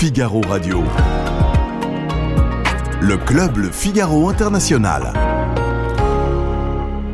[0.00, 0.78] Figaro Radio.
[3.00, 5.12] Le club Le Figaro International.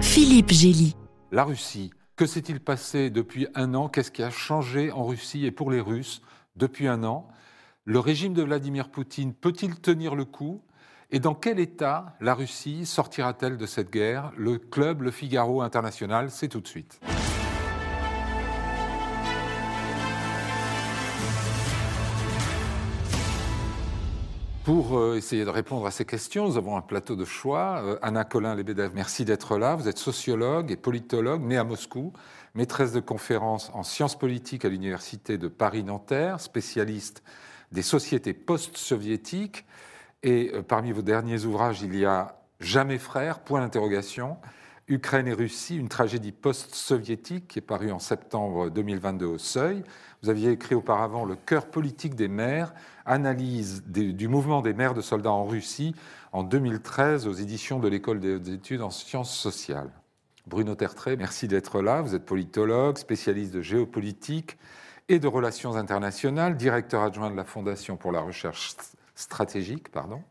[0.02, 0.94] Philippe Gély.
[1.32, 1.92] La Russie.
[2.14, 3.88] Que s'est-il passé depuis un an?
[3.88, 6.20] Qu'est-ce qui a changé en Russie et pour les Russes
[6.56, 7.26] depuis un an?
[7.86, 10.60] Le régime de Vladimir Poutine peut-il tenir le coup?
[11.10, 14.30] Et dans quel état la Russie sortira-t-elle de cette guerre?
[14.36, 17.00] Le club Le Figaro International, c'est tout de suite.
[24.64, 27.82] Pour euh, essayer de répondre à ces questions, nous avons un plateau de choix.
[27.84, 29.74] Euh, Anna Colin-Lebedev, merci d'être là.
[29.74, 32.14] Vous êtes sociologue et politologue, née à Moscou,
[32.54, 37.22] maîtresse de conférences en sciences politiques à l'Université de Paris-Nanterre, spécialiste
[37.72, 39.66] des sociétés post-soviétiques.
[40.22, 44.38] Et euh, parmi vos derniers ouvrages, il y a Jamais frères, point d'interrogation,
[44.88, 49.82] Ukraine et Russie, une tragédie post-soviétique qui est parue en septembre 2022 au Seuil.
[50.22, 52.72] Vous aviez écrit auparavant Le cœur politique des mères,
[53.06, 55.94] analyse du mouvement des mères de soldats en Russie
[56.32, 59.90] en 2013 aux éditions de l'École des études en sciences sociales.
[60.46, 62.02] Bruno Tertré, merci d'être là.
[62.02, 64.58] Vous êtes politologue, spécialiste de géopolitique
[65.08, 68.74] et de relations internationales, directeur adjoint de la Fondation pour la recherche
[69.14, 70.22] stratégique, pardon,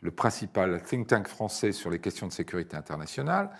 [0.00, 3.50] le principal think tank français sur les questions de sécurité internationale.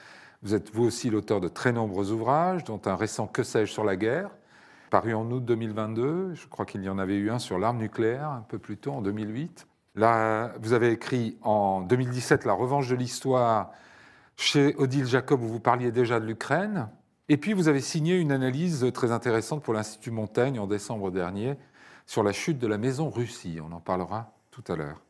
[0.42, 3.84] Vous êtes vous aussi l'auteur de très nombreux ouvrages, dont un récent Que sais-je sur
[3.84, 4.30] la guerre,
[4.92, 6.34] paru en août 2022.
[6.34, 8.92] Je crois qu'il y en avait eu un sur l'arme nucléaire un peu plus tôt,
[8.92, 9.66] en 2008.
[9.94, 13.70] Là, vous avez écrit en 2017 La revanche de l'histoire
[14.36, 16.90] chez Odile Jacob, où vous parliez déjà de l'Ukraine.
[17.30, 21.56] Et puis, vous avez signé une analyse très intéressante pour l'Institut Montaigne en décembre dernier
[22.04, 23.60] sur la chute de la maison Russie.
[23.66, 25.00] On en parlera tout à l'heure.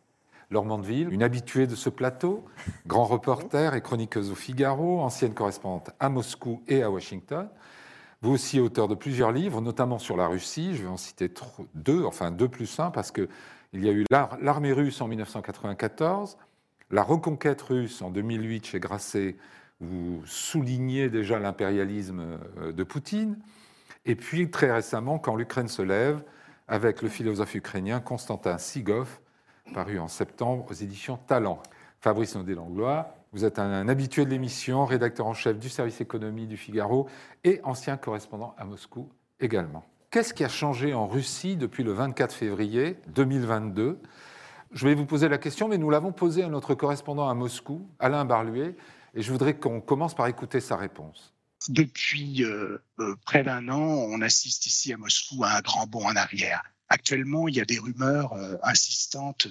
[0.52, 2.44] Laure Mandeville, une habituée de ce plateau,
[2.86, 7.48] grand reporter et chroniqueuse au Figaro, ancienne correspondante à Moscou et à Washington.
[8.22, 10.76] Vous aussi auteur de plusieurs livres, notamment sur la Russie.
[10.76, 11.28] Je vais en citer
[11.74, 13.28] deux, enfin deux plus un, parce qu'il
[13.74, 14.04] y a eu
[14.40, 16.38] l'armée russe en 1994,
[16.90, 19.36] la reconquête russe en 2008 chez Grasset,
[19.80, 23.38] vous soulignez déjà l'impérialisme euh, de Poutine,
[24.05, 26.22] et puis très récemment, quand l'Ukraine se lève,
[26.68, 29.18] avec le philosophe ukrainien Konstantin Sigov,
[29.74, 31.61] paru en septembre aux éditions Talent.
[32.00, 36.56] Fabrice Naudet-Langlois, vous êtes un, habitué de l'émission, rédacteur en chef du service économie du
[36.56, 37.08] Figaro
[37.44, 39.08] et ancien correspondant à Moscou
[39.40, 39.84] également.
[40.10, 43.98] Qu'est-ce qui a changé en Russie depuis le 24 février 2022
[44.72, 47.88] Je vais vous poser la question, mais nous l'avons posée à notre correspondant à Moscou,
[47.98, 48.76] Alain Barluet,
[49.14, 51.32] et je voudrais qu'on commence par écouter sa réponse.
[51.68, 56.04] Depuis euh, euh, près d'un an, on assiste ici à Moscou à un grand bond
[56.04, 56.62] en arrière.
[56.88, 59.48] Actuellement, il y a des rumeurs euh, insistantes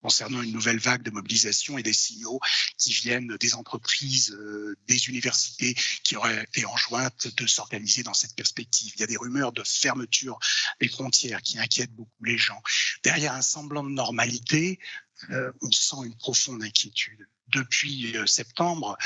[0.00, 2.40] concernant une nouvelle vague de mobilisation et des signaux
[2.76, 8.34] qui viennent des entreprises, euh, des universités qui auraient été enjointes de s'organiser dans cette
[8.34, 8.92] perspective.
[8.96, 10.38] Il y a des rumeurs de fermeture
[10.80, 12.60] des frontières qui inquiètent beaucoup les gens.
[13.02, 14.78] Derrière un semblant de normalité,
[15.30, 17.26] euh, on sent une profonde inquiétude.
[17.48, 18.96] Depuis euh, septembre,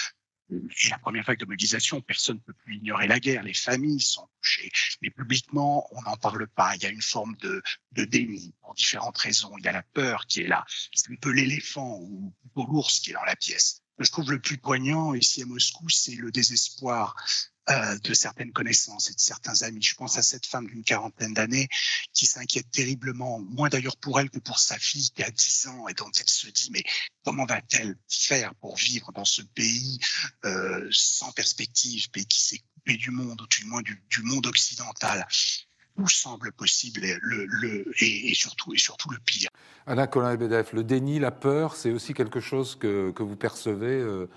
[0.52, 4.00] et la première vague de mobilisation, personne ne peut plus ignorer la guerre, les familles
[4.00, 4.70] sont touchées,
[5.00, 6.74] mais publiquement, on n'en parle pas.
[6.76, 9.52] Il y a une forme de, de déni pour différentes raisons.
[9.58, 10.64] Il y a la peur qui est là.
[10.92, 13.81] C'est un peu l'éléphant ou, ou l'ours qui est dans la pièce.
[13.98, 17.14] Je trouve le plus poignant ici à Moscou, c'est le désespoir
[17.70, 19.82] euh, de certaines connaissances et de certains amis.
[19.82, 21.68] Je pense à cette femme d'une quarantaine d'années
[22.12, 25.86] qui s'inquiète terriblement, moins d'ailleurs pour elle que pour sa fille qui a 10 ans
[25.86, 26.82] et dont elle se dit mais
[27.24, 30.00] comment va-t-elle faire pour vivre dans ce pays
[30.44, 34.46] euh, sans perspective, pays qui s'est coupé du monde, ou du moins du, du monde
[34.46, 35.24] occidental?
[35.98, 39.48] Où semble possible le, le, et, et, surtout, et surtout le pire.
[39.86, 44.28] Anna Colin-Bedeff, le déni, la peur, c'est aussi quelque chose que, que vous percevez euh,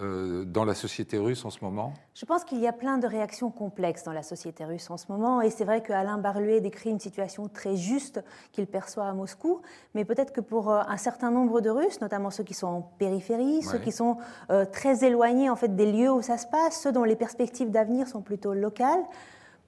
[0.00, 1.94] euh, dans la société russe en ce moment?
[2.14, 5.06] Je pense qu'il y a plein de réactions complexes dans la société russe en ce
[5.08, 5.40] moment.
[5.40, 8.20] Et c'est vrai qu'Alain Barluet décrit une situation très juste
[8.50, 9.62] qu'il perçoit à Moscou.
[9.94, 12.80] Mais peut-être que pour euh, un certain nombre de Russes, notamment ceux qui sont en
[12.82, 13.62] périphérie, ouais.
[13.62, 14.16] ceux qui sont
[14.50, 17.70] euh, très éloignés en fait, des lieux où ça se passe, ceux dont les perspectives
[17.70, 19.04] d'avenir sont plutôt locales,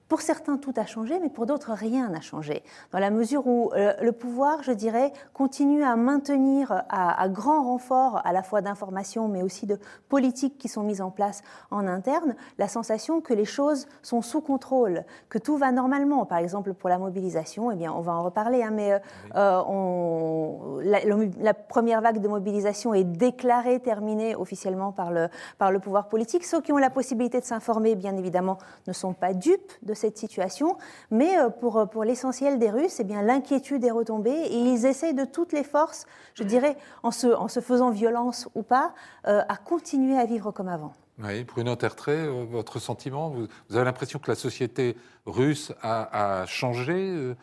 [0.07, 2.63] pour certains, tout a changé, mais pour d'autres, rien n'a changé.
[2.91, 7.63] Dans la mesure où euh, le pouvoir, je dirais, continue à maintenir à, à grand
[7.63, 11.87] renfort à la fois d'informations, mais aussi de politiques qui sont mises en place en
[11.87, 16.25] interne, la sensation que les choses sont sous contrôle, que tout va normalement.
[16.25, 18.93] Par exemple, pour la mobilisation, eh bien, on va en reparler, hein, mais
[19.35, 25.27] euh, on, la, la, première vague de mobilisation est déclarée terminée officiellement par le,
[25.57, 26.45] par le pouvoir politique.
[26.45, 28.57] Ceux qui ont la possibilité de s'informer, bien évidemment,
[28.87, 30.77] ne sont pas dupes de cette situation,
[31.11, 35.13] mais euh, pour, pour l'essentiel des Russes, eh bien, l'inquiétude est retombée et ils essayent
[35.13, 36.05] de toutes les forces,
[36.35, 38.93] je dirais, en se, en se faisant violence ou pas,
[39.27, 40.93] euh, à continuer à vivre comme avant.
[41.21, 44.95] Oui, Bruno Tertré, euh, votre sentiment vous, vous avez l'impression que la société
[45.25, 47.35] russe a, a changé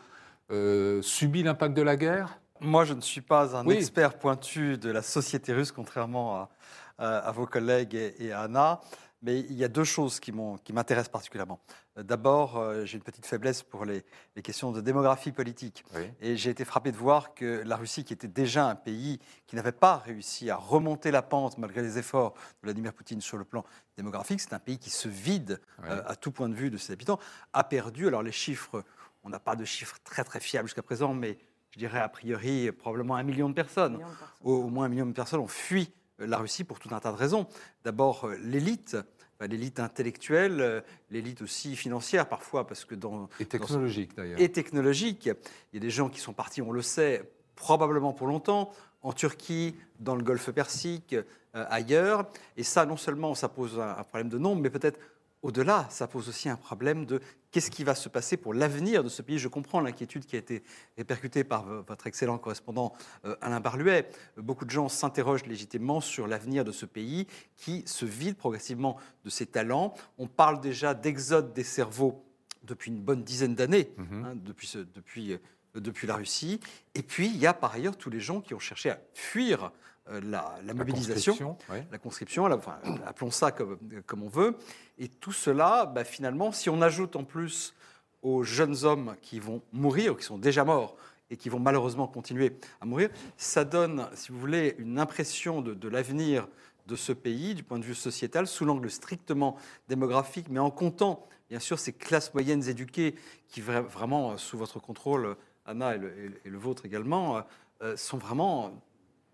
[0.51, 2.39] euh, subit l'impact de la guerre?
[2.61, 3.75] Moi, je ne suis pas un Oui.
[3.75, 6.49] expert pointu de la société russe, contrairement à,
[6.97, 8.79] à- à vos collègues et, et à Anna.
[9.25, 11.59] Mais il y a deux choses qui m'intéressent particulièrement.
[11.97, 14.03] D'abord, euh, j'ai une petite faiblesse pour les,
[14.35, 15.83] les questions de démographie politique.
[15.95, 16.03] Oui.
[16.21, 19.17] Et j'ai été frappé de voir que la Russie, qui était déjà un pays
[19.47, 23.37] qui n'avait pas réussi à remonter la pente malgré les efforts de Vladimir Poutine sur
[23.37, 23.65] le plan
[23.97, 26.93] démographique, c'est un pays qui se vide euh, à tout point de vue de ses
[26.93, 27.19] habitants,
[27.51, 28.07] a perdu.
[28.07, 28.83] Alors les chiffres,
[29.23, 31.39] on n'a pas de chiffres très très fiables jusqu'à présent, mais
[31.71, 33.93] je dirais a priori probablement un million de personnes.
[33.93, 34.37] Millions de personnes.
[34.43, 36.99] Au, au moins un million de personnes ont fui euh, la Russie pour tout un
[36.99, 37.47] tas de raisons.
[37.83, 38.97] D'abord euh, l'élite.
[39.41, 44.39] L'élite intellectuelle, euh, l'élite aussi financière parfois, parce que dans, Et technologique d'ailleurs.
[44.39, 45.25] et technologique.
[45.25, 48.71] Il y a des gens qui sont partis, on le sait, probablement pour longtemps,
[49.01, 52.29] en Turquie, dans le Golfe Persique, euh, ailleurs.
[52.55, 54.99] Et ça, non seulement ça pose un, un problème de nombre, mais peut-être
[55.45, 57.21] au-delà, ça pose aussi un problème de
[57.51, 59.37] qu'est-ce qui va se passer pour l'avenir de ce pays.
[59.37, 60.63] Je comprends l'inquiétude qui a été
[60.97, 62.93] répercutée par votre excellent correspondant
[63.25, 64.09] euh, Alain Barluet.
[64.37, 69.29] Beaucoup de gens s'interrogent légitimement sur l'avenir de ce pays qui se vide progressivement de
[69.29, 69.93] ses talents.
[70.17, 72.25] On parle déjà d'exode des cerveaux
[72.63, 74.25] depuis une bonne dizaine d'années, Mhm.
[74.25, 75.37] hein, depuis, ce- depuis, euh,
[75.75, 76.59] depuis la Russie.
[76.95, 79.71] Et puis, il y a par ailleurs tous les gens qui ont cherché à fuir
[80.09, 81.57] euh, la, mobilisation conscription,
[81.91, 84.55] la conscription, la- enfin, appelons ça comme, comme on veut.
[84.97, 87.73] Et tout cela, bah, finalement, si on ajoute en plus
[88.21, 90.95] aux jeunes hommes qui vont mourir, ou qui sont déjà morts,
[91.31, 95.73] et qui vont malheureusement continuer à mourir, ça donne, si vous voulez, une impression de,
[95.73, 96.47] de l'avenir
[96.85, 99.57] de ce pays, du point de vue sociétal, sous l'angle strictement
[99.87, 103.15] démographique, mais en comptant, bien sûr, ces classes moyennes éduquées
[103.47, 105.35] qui, vra- vraiment, euh, sous votre contrôle,
[105.65, 106.13] Anna et le,
[106.45, 107.41] et vôtre également,
[107.81, 108.71] euh, sont vraiment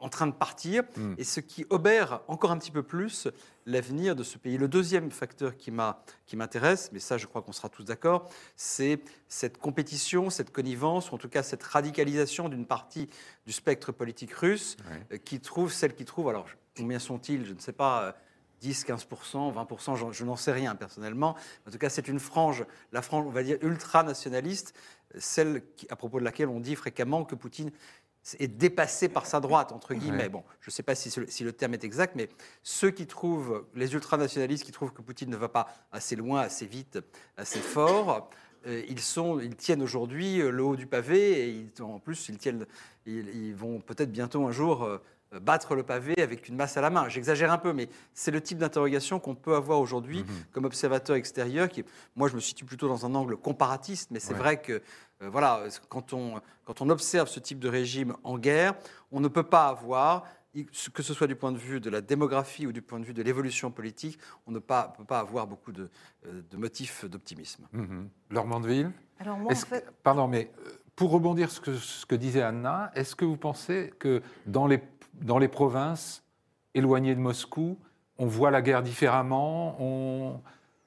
[0.02, 1.14] en train de partir, Mm.
[1.18, 3.28] et ce qui obère encore un petit peu plus
[3.66, 4.58] l'avenir de ce pays.
[4.58, 9.58] Le deuxième facteur qui m'intéresse, mais ça je crois qu'on sera tous d'accord, c'est cette
[9.60, 13.10] compétition, cette connivence, ou en tout cas cette radicalisation d'une partie
[13.46, 14.78] du spectre politique russe,
[15.12, 18.12] euh, qui trouve, celle qui trouve, alors combien sont-ils, je ne sais pas, euh,
[18.62, 21.36] 10, 15%, 20%, j'en- je n'en sais rien personnellement.
[21.68, 24.74] En tout cas, c'est une frange, la frange, on va dire, ultranationaliste,
[25.16, 27.72] euh, celle qui- à propos de laquelle on dit fréquemment que Poutine
[28.40, 30.24] est dépassé par sa droite, entre guillemets.
[30.24, 30.30] Ouais.
[30.30, 32.30] Bon, je ne sais pas si, si le terme est exact, mais
[32.64, 36.66] ceux qui trouvent, les ultranationalistes qui trouvent que Poutine ne va pas assez loin, assez
[36.66, 37.00] vite,
[37.38, 38.30] assez fort,
[38.68, 42.30] euh, ils, sont, ils tiennent aujourd'hui euh, le haut du pavé et ils- en plus,
[42.30, 42.68] ils, tiennent,
[43.08, 45.00] ils, ils vont peut-être bientôt un jour euh,
[45.42, 47.10] battre le pavé avec une masse à la main.
[47.10, 50.28] J'exagère un peu, mais c'est le type d'interrogation qu'on peut avoir aujourd'hui Mhm.
[50.52, 51.70] comme observateur extérieur.
[51.70, 51.84] Qui,
[52.16, 54.40] moi, je me situe plutôt dans un angle comparatiste, mais c'est Ouais.
[54.40, 54.82] vrai que
[55.30, 58.74] voilà, quand on, quand on observe ce type de régime en guerre,
[59.12, 60.26] on ne peut pas avoir,
[60.94, 63.14] que ce soit du point de vue de la démographie ou du point de vue
[63.14, 65.90] de l'évolution politique, on ne pas- peut pas avoir beaucoup de,
[66.26, 67.68] euh, de motifs d'optimisme.
[68.30, 72.06] Laure Mandeville Alors moi, en que- Pardon, mais euh, pour rebondir sur ce que, ce
[72.06, 74.82] que disait Anna, est-ce que vous pensez que dans les,
[75.22, 76.24] dans les provinces
[76.74, 77.78] éloignées de Moscou,
[78.18, 80.42] on voit la guerre différemment on-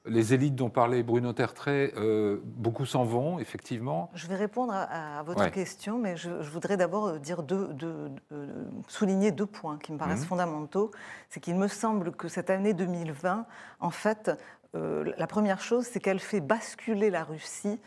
[0.07, 4.11] Les élites dont parlait Bruno Tertrais, euh, beaucoup s'en vont, effectivement.
[4.13, 5.51] Je vais répondre à, à votre Ouais.
[5.51, 9.91] question, mais je, je voudrais d'abord euh, dire deux, deux- euh, souligner deux points qui
[9.93, 10.27] me paraissent Mhm.
[10.27, 10.91] fondamentaux.
[11.29, 13.45] C'est qu'il me semble que cette année 2020,
[13.79, 14.31] en fait,
[14.75, 17.79] euh, la première chose, c'est qu'elle fait basculer la Russie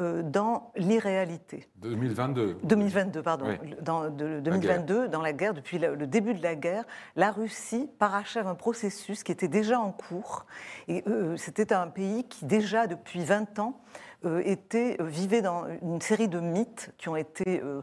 [0.00, 1.68] dans l'irréalité.
[1.76, 2.58] 2022.
[2.62, 3.46] 2022, pardon.
[3.62, 3.74] Oui.
[3.82, 6.84] Dans, de- 2022, dans la guerre, depuis le, début de la guerre,
[7.16, 10.46] la Russie parachève un processus qui était déjà en cours.
[10.86, 13.80] Et euh, c'était un pays qui, déjà depuis 20 ans,
[14.24, 17.60] euh, était, euh, vivait dans une série de mythes qui ont été.
[17.62, 17.82] euh, euh,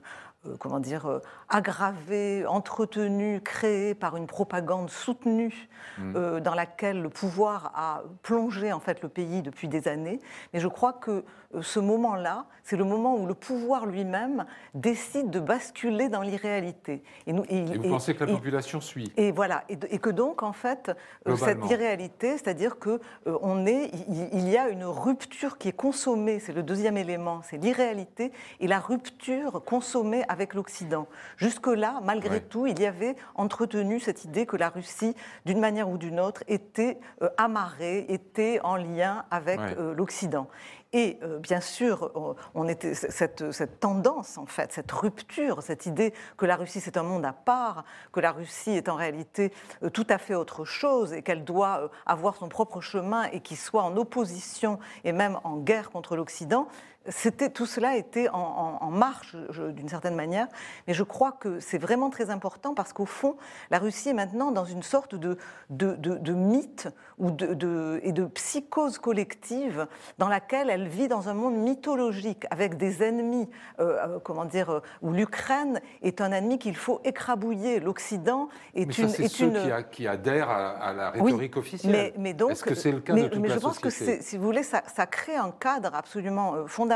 [0.60, 6.14] comment dire, euh, aggravés, entretenus, créés par une propagande soutenue Mm.
[6.16, 10.20] euh, dans laquelle le pouvoir a plongé en fait le pays depuis des années.
[10.54, 11.24] Mais je crois que
[11.54, 17.04] euh, ce moment-là, c'est le moment où le pouvoir lui-même décide de basculer dans l'irréalité.
[17.28, 19.14] Et, nous, et- Et vous et- pensez que la population suit?
[19.16, 20.92] Et voilà, et, que donc en fait
[21.28, 25.70] euh, cette irréalité, c'est-à-dire que euh, on est, il, il y a une rupture qui
[25.70, 31.08] est consommée, c'est le deuxième élément, c'est l'irréalité et la rupture consommée avec l'Occident.
[31.38, 32.42] Jusque-là, malgré Ouais.
[32.42, 35.16] tout, il y avait entretenu cette idée que la Russie,
[35.46, 39.76] d'une manière ou d'une autre, était euh, amarrée, était en lien avec Ouais.
[39.80, 40.48] euh, l'Occident.
[40.92, 42.12] Et euh, bien sûr,
[42.54, 46.98] on- était cette, cette tendance, en fait, cette rupture, cette idée que la Russie c'est
[46.98, 49.52] un monde à part, que la Russie est en réalité
[49.84, 53.40] euh, tout à fait autre chose et qu'elle doit euh, avoir son propre chemin et
[53.42, 56.68] qu'il soit en opposition et même en guerre contre l'Occident.
[57.10, 60.48] C'était tout cela était en, marche d'une certaine manière,
[60.88, 63.36] mais je crois que c'est vraiment très important parce qu'au fond,
[63.72, 65.38] la Russie est maintenant dans une sorte de,
[65.70, 71.56] de, mythe ou de, et de psychose collective dans laquelle elle vit dans un monde
[71.56, 76.76] mythologique avec des ennemis, euh, euh, comment dire, euh, où l'Ukraine est un ennemi qu'il
[76.76, 77.80] faut écrabouiller.
[77.80, 79.10] L'Occident est mais une.
[79.10, 82.14] c'est ceux Qui, qui, adhèrent à, la rhétorique officielle.
[82.18, 84.44] Mais, donc, Est-ce que c'est le cas de toute mais je pense que, si vous
[84.44, 86.95] voulez, ça, ça crée un cadre absolument fondamental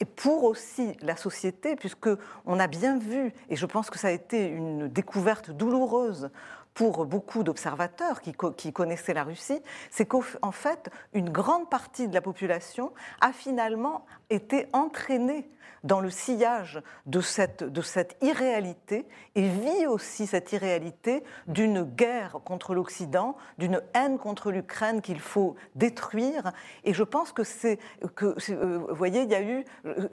[0.00, 2.08] et pour aussi la société, puisque
[2.46, 6.30] on a bien vu, et je pense que ça a été une découverte douloureuse
[6.74, 12.14] pour beaucoup d'observateurs qui, qui, connaissaient la Russie, c'est qu'en fait, une grande partie de
[12.14, 15.50] la population a finalement été entraînée
[15.84, 22.38] dans le sillage de cette, de cette irréalité et vit aussi cette irréalité d'une guerre
[22.44, 26.52] contre l'Occident, d'une haine contre l'Ukraine qu'il faut détruire.
[26.84, 27.78] Et je pense que c'est
[28.14, 29.64] que, euh, vous voyez, il y a eu,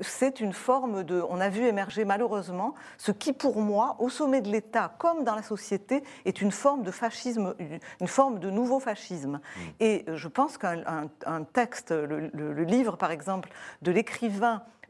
[0.02, 4.42] c'est une forme de, on a vu émerger malheureusement ce qui pour moi, au sommet
[4.42, 7.56] de l'État comme dans la société, est une forme de fascisme,
[8.00, 9.40] une forme de nouveau fascisme.
[9.40, 9.62] Mmh.
[9.80, 11.10] Et je pense qu'un
[11.52, 13.50] texte, le, le livre par exemple
[13.82, 14.07] de l'écrivain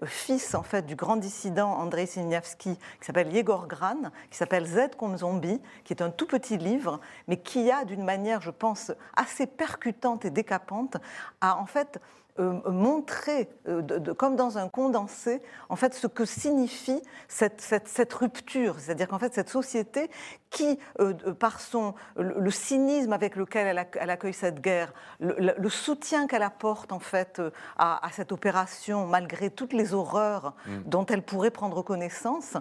[0.06, 4.96] fils en fait du grand dissident Andrei Signavski, qui s'appelle Yegor Gran, qui s'appelle Z
[4.98, 8.92] comme zombie, qui est un tout petit livre, mais qui a d'une manière, je pense,
[9.16, 10.98] assez percutante et décapante,
[11.42, 12.00] a en fait
[12.40, 13.82] euh, montrer, euh,
[14.16, 18.80] comme dans un condensé, en fait, ce que signifie cette, cette, rupture.
[18.80, 20.12] C'est-à-dire qu'en fait, cette société
[20.52, 26.44] qui, euh, par son, le, cynisme avec lequel elle, accueille cette guerre, le, soutien qu'elle
[26.44, 27.42] apporte en fait
[27.78, 30.78] à, cette opération, malgré toutes les horreurs mm.
[30.86, 32.54] dont elle pourrait prendre connaissance,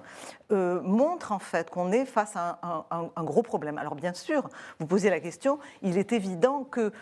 [0.51, 2.59] montre en fait qu'on est face à
[2.91, 3.79] un, gros problème.
[3.79, 4.49] Alors bien sûr,
[4.81, 6.93] vous posez la question, il est évident que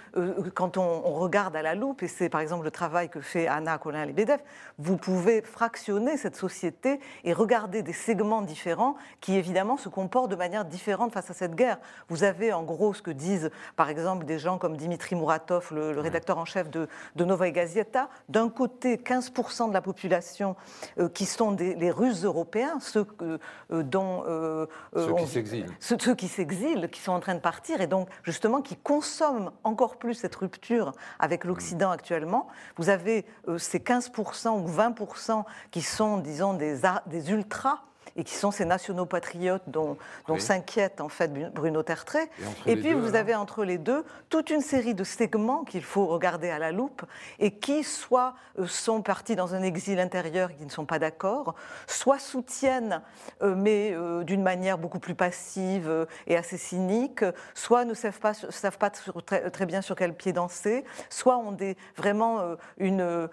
[0.55, 3.47] quand on, on regarde à la loupe, et c'est par exemple le travail que fait
[3.47, 4.41] Anna Colin-Lebedev,
[4.79, 10.37] vous pouvez fractionner cette société et regarder des segments différents qui, évidemment, se comportent de
[10.37, 11.79] manière différente face à cette guerre.
[12.09, 16.01] Vous avez, en gros, ce que disent, par exemple, des gens comme Dimitri Muratov, le,
[16.01, 18.09] rédacteur en chef de, de Novaï Gazeta.
[18.29, 20.57] D'un côté, 15% de la population
[20.99, 23.39] euh, qui sont des, les Russes européens, ceux euh,
[23.83, 24.25] dont...
[24.27, 25.67] Euh, ceux qui s'exilent.
[25.81, 29.51] Ceux, ceux qui s'exilent, qui sont en train de partir, et donc, justement, qui consomment
[29.63, 32.47] encore plus cette rupture avec l'Occident actuellement.
[32.77, 37.83] Vous avez euh, ces 15% ou 20% qui sont, disons, des, des ultras
[38.17, 39.97] et qui sont ces nationaux patriotes dont,
[40.29, 42.29] dont s'inquiète en fait Bruno Tertrais.
[42.67, 46.51] Et, puis vous avez entre les deux toute une série de segments qu'il faut regarder
[46.51, 47.03] à la loupe
[47.39, 50.99] et qui soit euh, sont partis dans un exil intérieur et qui ne sont pas
[50.99, 51.55] d'accord,
[51.87, 53.03] soit soutiennent
[53.43, 58.35] euh, mais euh, d'une manière beaucoup plus passive et assez cynique, soit ne savent pas,
[58.35, 63.29] savent pas très, bien sur quel pied danser, soit ont des, vraiment une,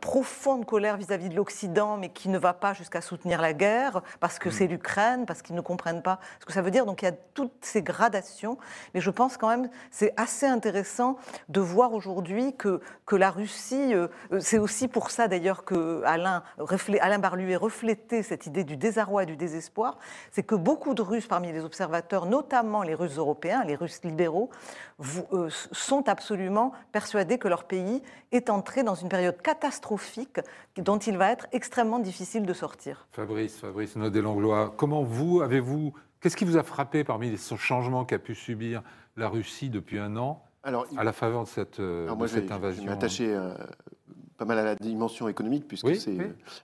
[0.00, 3.83] profonde colère vis-à-vis -vis de l'Occident mais qui ne va pas jusqu'à soutenir la guerre
[4.20, 4.52] parce que mm.
[4.52, 6.86] c'est l'Ukraine, parce qu'ils ne comprennent pas ce que ça veut dire.
[6.86, 8.58] Donc il y a toutes ces gradations.
[8.94, 11.16] Mais je pense quand même c'est assez intéressant
[11.48, 14.08] de voir aujourd'hui que, que la Russie, euh,
[14.40, 16.42] c'est aussi pour ça d'ailleurs que Alain,
[17.00, 19.98] Alain Barluet reflétait cette idée du désarroi et du désespoir,
[20.30, 24.50] c'est que beaucoup de Russes parmi les observateurs, notamment les Russes européens, les Russes libéraux,
[25.32, 30.40] euh, sont absolument persuadés que leur pays est entré dans une période catastrophique
[30.76, 33.06] dont il va être extrêmement difficile de sortir.
[33.12, 38.20] Fabrice, Fabrice Naudet-Langlois, comment vous, avez-vous, qu'est-ce qui vous a frappé parmi les changements qu'a
[38.20, 38.84] pu subir
[39.16, 42.96] la Russie depuis un an alors, à la faveur de cette, euh, de cette invasion
[44.36, 46.16] pas mal à la dimension économique, puisque c'est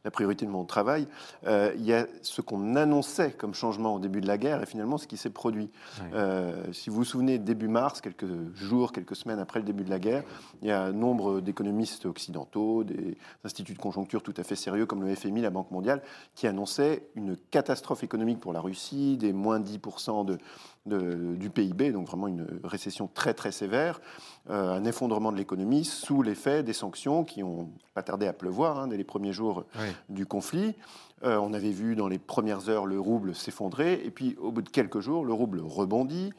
[0.04, 1.06] la priorité de mon travail.
[1.46, 4.66] Euh, il y a ce qu'on annonçait comme changement au début de la guerre et
[4.66, 5.70] finalement ce qui s'est produit.
[6.14, 9.90] Euh, si vous vous souvenez, début mars, quelques jours, quelques semaines après le début de
[9.90, 10.24] la guerre,
[10.62, 14.86] il y a un nombre d'économistes occidentaux, des instituts de conjoncture tout à fait sérieux
[14.86, 16.02] comme le FMI, la Banque mondiale,
[16.34, 20.38] qui annonçaient une catastrophe économique pour la Russie, des moins 10% de,
[20.86, 24.00] du PIB, donc vraiment une récession très très sévère,
[24.48, 28.78] euh, un effondrement de l'économie sous l'effet des sanctions qui ont pas tardé à pleuvoir
[28.78, 29.66] hein, dès les premiers jours
[30.08, 30.74] du conflit.
[31.22, 34.62] Euh, on avait vu dans les premières heures le rouble s'effondrer, et puis au bout
[34.62, 36.32] de quelques jours, le rouble rebondit.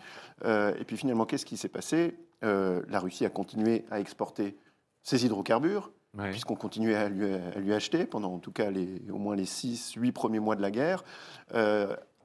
[0.43, 2.17] Euh, et puis finalement, qu'est-ce qui s'est passé?
[2.43, 4.57] La Russie a continué à exporter
[5.03, 5.91] ses hydrocarbures,
[6.31, 9.45] puisqu'on continuait à lui, à lui, acheter pendant en tout cas les, au moins les
[9.45, 11.03] 6-8 premiers mois de la guerre.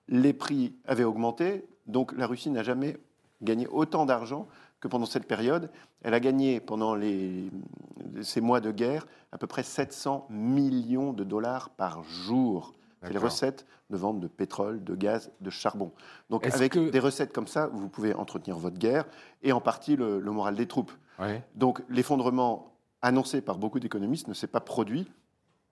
[0.08, 2.96] les prix avaient augmenté, donc la Russie n'a jamais
[3.42, 4.48] gagné autant d'argent
[4.80, 5.70] que pendant cette période.
[6.02, 7.50] Elle a gagné pendant les,
[8.22, 12.74] ces mois de guerre à peu près 700 millions de dollars par jour.
[13.02, 15.92] C'est les recettes de vente de pétrole, de gaz, de charbon.
[16.28, 19.04] Donc avec des recettes comme ça, vous pouvez entretenir votre guerre
[19.42, 20.92] et en partie le, moral des troupes.
[21.54, 25.06] Donc l'effondrement annoncé par beaucoup d'économistes ne s'est pas produit.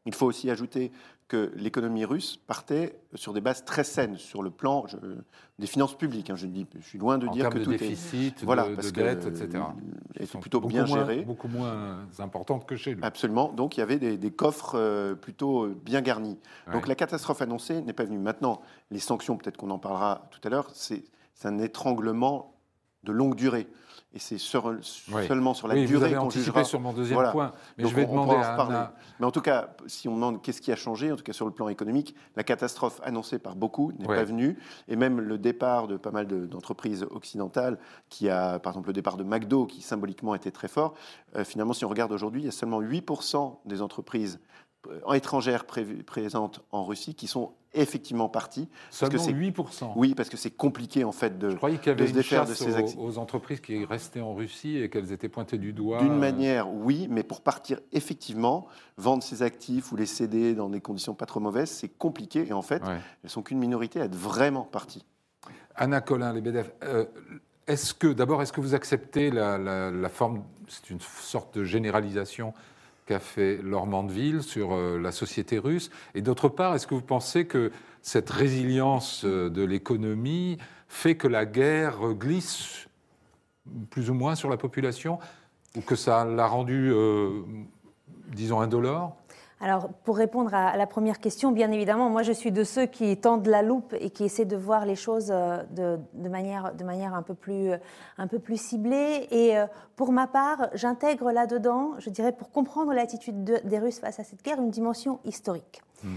[0.06, 0.92] Il faut aussi ajouter
[1.28, 4.84] que l'économie russe partait sur des bases très saines sur le plan
[5.58, 6.28] des finances publiques.
[6.28, 6.36] Hein.
[6.36, 8.92] je, dis, je suis loin de dire que de tout déficit, est voilà, de, parce
[8.92, 9.64] dette, etc.
[10.26, 13.00] Sont plutôt bien moins, gérés, beaucoup moins importantes que chez nous.
[13.02, 13.52] Absolument.
[13.52, 16.38] Donc il y avait des, coffres euh, plutôt bien garnis.
[16.72, 18.18] Donc la catastrophe annoncée n'est pas venue.
[18.18, 21.04] Maintenant, les sanctions, peut-être qu'on en parlera tout à l'heure, c'est
[21.44, 22.54] un étranglement
[23.04, 23.66] de longue durée.
[24.14, 26.62] Et c'est seulement sur la oui, durée qu'on jugera.
[26.62, 27.52] sur mon deuxième point.
[27.76, 28.94] Mais je vais demander à Anna...
[29.18, 31.46] Mais en tout cas, si on demande qu'est-ce qui a changé, en tout cas sur
[31.46, 34.56] le plan économique, la catastrophe annoncée par beaucoup n'est pas venue.
[34.86, 37.78] Et même le départ de pas mal d'entreprises occidentales,
[38.08, 40.94] qui a, par exemple, le départ de McDo, qui symboliquement était très fort,
[41.34, 44.38] euh, finalement, si on regarde aujourd'hui, il y a seulement 8% des entreprises
[45.14, 45.64] étrangères
[46.06, 48.68] présentes en Russie qui sont effectivement parties.
[48.90, 51.88] Seulement parce que 8% Oui, parce que c'est compliqué en fait de, Je croyais qu'il
[51.88, 54.88] y avait de se défaire de ces aux, aux entreprises qui restaient en Russie et
[54.88, 55.98] qu'elles étaient pointées du doigt.
[55.98, 60.80] D'une manière, oui, mais pour partir effectivement, vendre ses actifs ou les céder dans des
[60.80, 62.82] conditions pas trop mauvaises, c'est compliqué et en fait,
[63.22, 65.04] elles sont qu'une minorité à être vraiment parties.
[65.76, 66.70] Anna Colin, les BDF.
[66.84, 67.04] Euh,
[67.66, 72.52] est-ce que, d'abord, est-ce que vous acceptez la, la forme, c'est une sorte de généralisation
[73.06, 75.90] qu'a fait Laure Mandeville sur euh, la société russe.
[76.14, 77.70] Et d'autre part, est-ce que vous pensez que
[78.02, 80.58] cette résilience euh, de l'économie
[80.88, 82.88] fait que la guerre glisse
[83.90, 85.18] plus ou moins sur la population
[85.76, 87.42] ou que ça l'a rendu, euh,
[88.28, 89.16] disons, indolore?
[89.60, 93.16] Alors, pour répondre à la première question, bien évidemment, moi je suis de ceux qui
[93.16, 97.14] tendent la loupe et qui essaient de voir les choses euh, de, manière, de manière
[97.14, 97.70] un, peu plus,
[98.18, 99.28] un peu plus ciblée.
[99.30, 104.18] Et euh, pour ma part, j'intègre là-dedans, je dirais, pour comprendre l'attitude des Russes face
[104.18, 105.82] à cette guerre, une dimension historique.
[106.02, 106.08] Mmh.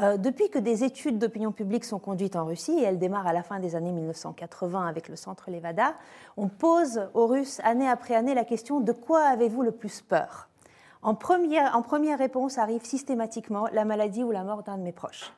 [0.00, 3.32] Euh, depuis que des études d'opinion publique sont conduites en Russie, et elles démarrent à
[3.32, 5.94] la fin des années 1980 avec le centre Levada,
[6.36, 10.48] on pose aux Russes année après année la question de quoi avez-vous le plus peur?
[11.02, 15.32] En première, réponse arrive systématiquement la maladie ou la mort d'un de mes proches.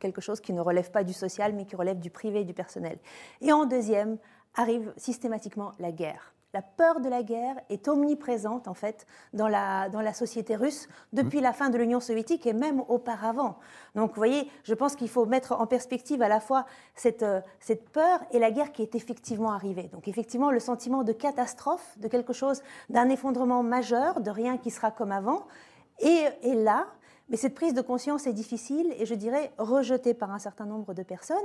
[0.00, 2.54] quelque chose qui ne relève pas du social, mais qui relève du privé et du
[2.54, 2.98] personnel.
[3.40, 4.18] Et en deuxième
[4.54, 9.88] arrive systématiquement la guerre la peur de la guerre est omniprésente en fait dans la,
[9.88, 13.58] dans la société russe depuis la fin de l'Union soviétique et même auparavant.
[13.94, 17.40] Donc vous voyez, je pense qu'il faut mettre en perspective à la fois cette, euh,
[17.60, 19.88] cette peur et la guerre qui est effectivement arrivée.
[19.92, 24.70] Donc effectivement le sentiment de catastrophe, de quelque chose, d'un effondrement majeur, de rien qui
[24.70, 25.46] sera comme avant,
[25.98, 26.86] et, et là,
[27.28, 30.94] mais cette prise de conscience est difficile et je dirais rejetée par un certain nombre
[30.94, 31.36] de personnes.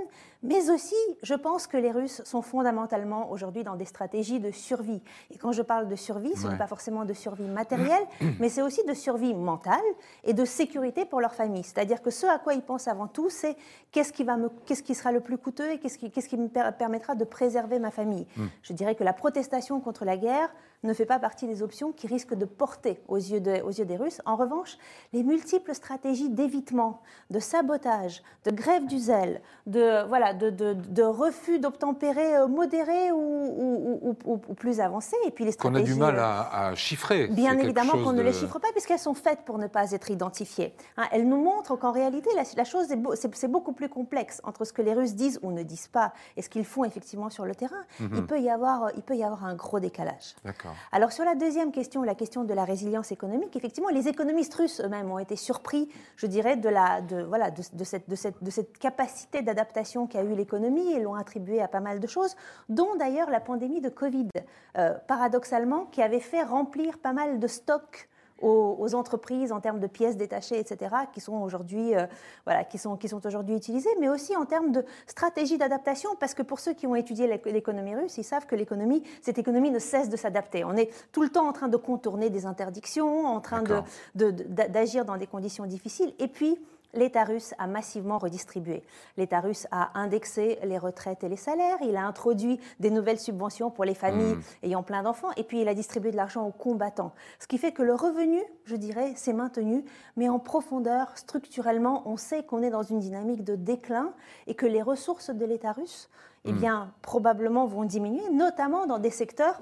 [0.44, 5.02] Mais aussi, je pense que les Russes sont fondamentalement aujourd'hui dans des stratégies de survie.
[5.32, 8.04] Et quand je parle de survie, ce n'est pas forcément de survie matérielle,
[8.40, 9.82] mais c'est aussi de survie mentale
[10.24, 11.64] et de sécurité pour leur famille.
[11.64, 13.56] C'est-à-dire que ce à quoi ils pensent avant tout, c'est
[13.92, 16.38] qu'est-ce qui, va me, qu'est-ce qui sera le plus coûteux et qu'est-ce qui, qu'est-ce qui
[16.38, 18.28] me permettra de préserver ma famille.
[18.38, 18.46] Mm.
[18.62, 20.50] Je dirais que la protestation contre la guerre
[20.84, 23.98] ne fait pas partie des options qui risquent de porter aux yeux, aux yeux des
[23.98, 24.22] Russes.
[24.26, 24.78] En revanche,
[25.14, 31.60] les multiples stratégies d'évitement, de sabotage, de grève du zèle, de, voilà, de, de, refus
[31.60, 35.84] d'obtempérer euh, modéré ou, ou, plus avancé, et puis les stratégies...
[35.84, 37.28] Qu'on a du mal à, chiffrer.
[37.28, 40.74] Bien évidemment qu'on ne les chiffre pas, puisqu'elles sont faites pour ne pas être identifiées.
[40.98, 42.88] Hein, elles nous montrent qu'en réalité, la, chose,
[43.34, 46.42] c'est beaucoup plus complexe entre ce que les Russes disent ou ne disent pas et
[46.42, 47.84] ce qu'ils font effectivement sur le terrain.
[48.00, 48.10] Mhm.
[48.16, 50.36] il, peut y avoir, il peut y avoir un gros décalage.
[50.44, 50.71] D'accord.
[50.92, 54.82] Alors sur la deuxième question, la question de la résilience économique, effectivement, les économistes russes
[54.82, 60.36] eux-mêmes ont été surpris, je dirais, de, la, voilà, de, cette, capacité d'adaptation qu'a eu
[60.36, 60.92] l'économie.
[60.94, 62.36] Et l'ont attribué à pas mal de choses,
[62.70, 64.30] dont d'ailleurs la pandémie de Covid,
[64.78, 68.10] euh, paradoxalement, qui avait fait remplir pas mal de stocks
[68.42, 72.06] aux, entreprises en termes de pièces détachées, etc., qui sont aujourd'hui euh,
[72.46, 76.34] voilà, qui sont, qui sont aujourd'hui utilisées, mais aussi en termes de stratégie d'adaptation, parce
[76.34, 79.80] que pour ceux qui ont étudié l'économie russe, ils savent que l'économie, cette économie ne
[79.80, 80.64] cesse de s'adapter.
[80.64, 83.84] On est tout le temps en train de contourner des interdictions, en train d'agir
[84.16, 86.58] de, de, dans des conditions difficiles, et puis
[86.94, 88.84] l'État russe a massivement redistribué.
[89.18, 93.72] L'État russe a indexé les retraites et les salaires, il a introduit des nouvelles subventions
[93.72, 94.42] pour les familles hmm.
[94.64, 97.14] ayant plein d'enfants, et puis il a distribué de l'argent aux combattants.
[97.40, 99.84] Ce qui fait que le revenu, je dirais, s'est maintenu,
[100.16, 104.14] mais en profondeur, structurellement, on sait qu'on est dans une dynamique de déclin
[104.48, 106.10] et que les ressources de l'État russe,
[106.46, 106.58] eh hmm.
[106.58, 109.60] bien, probablement vont diminuer, notamment dans des secteurs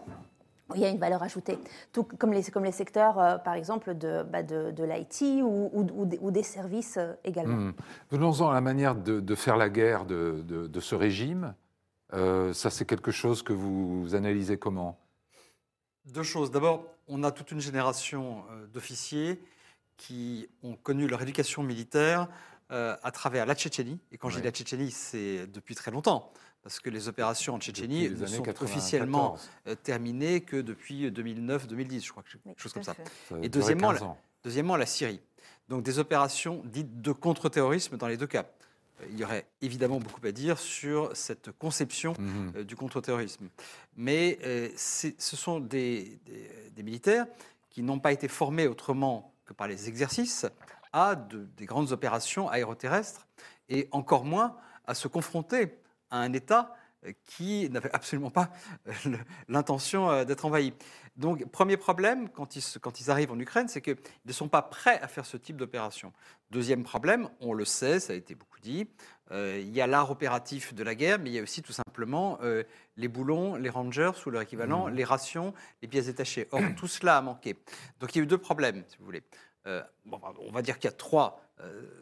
[0.75, 1.57] il y a une valeur ajoutée,
[1.91, 5.69] tout comme les, comme les secteurs, euh, par exemple, de, bah, de, de l'IT ou,
[5.73, 7.55] ou, des services euh, également.
[7.55, 7.73] Mmh.
[8.11, 11.55] Venons-en à la manière de, faire la guerre de, de ce régime.
[12.13, 14.99] Euh, ça, c'est quelque chose que vous analysez comment?
[16.05, 16.51] Deux choses.
[16.51, 19.41] D'abord, on a toute une génération d'officiers
[19.97, 22.27] qui ont connu leur éducation militaire
[22.69, 23.99] à travers la Tchétchénie.
[24.11, 27.59] Et quand je dis la Tchétchénie, c'est depuis très longtemps parce que les opérations en
[27.59, 29.37] Tchétchénie ne sont officiellement
[29.83, 32.95] terminées que depuis 2009-2010, je crois, quelque chose comme ça.
[33.41, 35.21] Et deuxièmement la, deuxièmement, la Syrie.
[35.69, 38.45] Donc des opérations dites de contre-terrorisme dans les deux cas.
[39.11, 42.53] Il y aurait évidemment beaucoup à dire sur cette conception mhm.
[42.55, 43.47] euh, du contre-terrorisme.
[43.95, 46.19] Mais euh, ce sont des,
[46.77, 47.25] militaires
[47.69, 50.45] qui n'ont pas été formés autrement que par les exercices
[50.91, 53.27] à des grandes opérations aéroterrestres
[53.69, 55.77] et encore moins à se confronter
[56.11, 56.75] à un État
[57.25, 58.49] qui n'avait absolument pas
[58.87, 59.17] euh,
[59.47, 60.73] l'intention euh, d'être envahi.
[61.15, 64.61] Donc, premier problème, quand ils, quand ils arrivent en Ukraine, c'est qu'ils ne sont pas
[64.61, 66.13] prêts à faire ce type d'opération.
[66.51, 68.87] Deuxième problème, on le sait, ça a été beaucoup dit,
[69.31, 71.73] euh, il y a l'art opératif de la guerre, mais il y a aussi tout
[71.73, 72.39] simplement
[72.97, 74.93] les boulons, les rangers ou leur équivalent, mmh.
[74.93, 76.47] les rations, les pièces détachées.
[76.51, 77.55] Or, tout cela a manqué.
[77.99, 79.23] Donc, il y a eu deux problèmes, si vous voulez.
[79.65, 81.41] on va dire qu'il y a trois,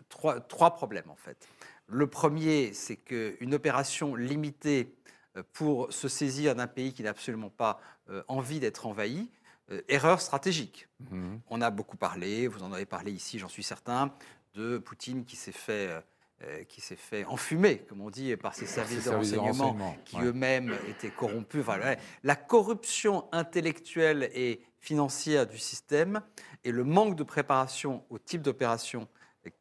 [0.09, 1.47] trois, trois problèmes, en fait.
[1.88, 4.93] Le premier, c'est qu'une opération limitée
[5.38, 9.30] euh, pour se saisir d'un pays qui n'a absolument pas euh, envie d'être envahi,
[9.71, 10.88] euh, erreur stratégique.
[11.12, 11.39] Mhm.
[11.50, 14.13] On a beaucoup parlé, vous en avez parlé ici, j'en suis certain,
[14.54, 15.89] de Poutine qui s'est fait
[16.69, 21.10] qui s'est fait enfumer, comme on dit, par ses services, de, renseignement, qui eux-mêmes étaient
[21.10, 21.65] corrompus.
[22.23, 26.21] la corruption intellectuelle et financière du système
[26.63, 29.08] et le manque de préparation au type d'opération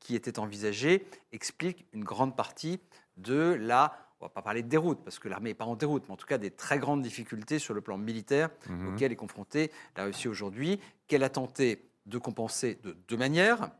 [0.00, 2.80] qui était envisagé explique une grande partie
[3.16, 5.76] de la on ne va pas parler de déroute, parce que l'armée n'est pas en
[5.76, 8.88] déroute, mais en tout cas des très grandes difficultés sur le plan militaire mhm.
[8.94, 13.70] auxquelles est confrontée la Russie aujourd'hui, qu'elle a tenté de compenser de deux manières.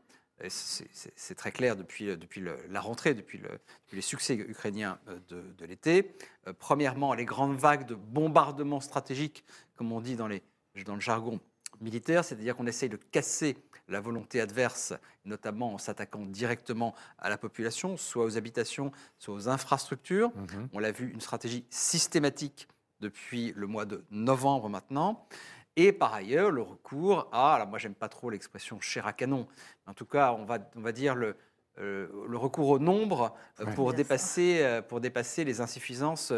[0.49, 3.49] C'est très clair depuis, depuis la rentrée, depuis, le,
[3.91, 6.13] les succès ukrainiens euh, de, l'été.
[6.45, 9.43] Euh, premièrement, les grandes vagues de bombardements stratégiques,
[9.75, 10.43] comme on dit dans, les,
[10.85, 11.39] dans le jargon
[11.81, 14.93] militaire, c'est-à-dire qu'on essaye de casser la volonté adverse,
[15.25, 20.31] notamment en s'attaquant directement à la population, soit aux habitations, soit aux infrastructures.
[20.35, 20.69] Mhm.
[20.73, 22.67] On l'a vu, une stratégie systématique
[22.99, 25.27] depuis le mois de novembre maintenant.
[25.75, 29.47] Et par ailleurs, le recours à, alors moi j'aime pas trop l'expression chair à canon,
[29.85, 31.35] mais en tout cas on va, on va dire le,
[31.77, 36.33] le recours au nombre euh, pour, dépasser, euh, pour dépasser les insuffisances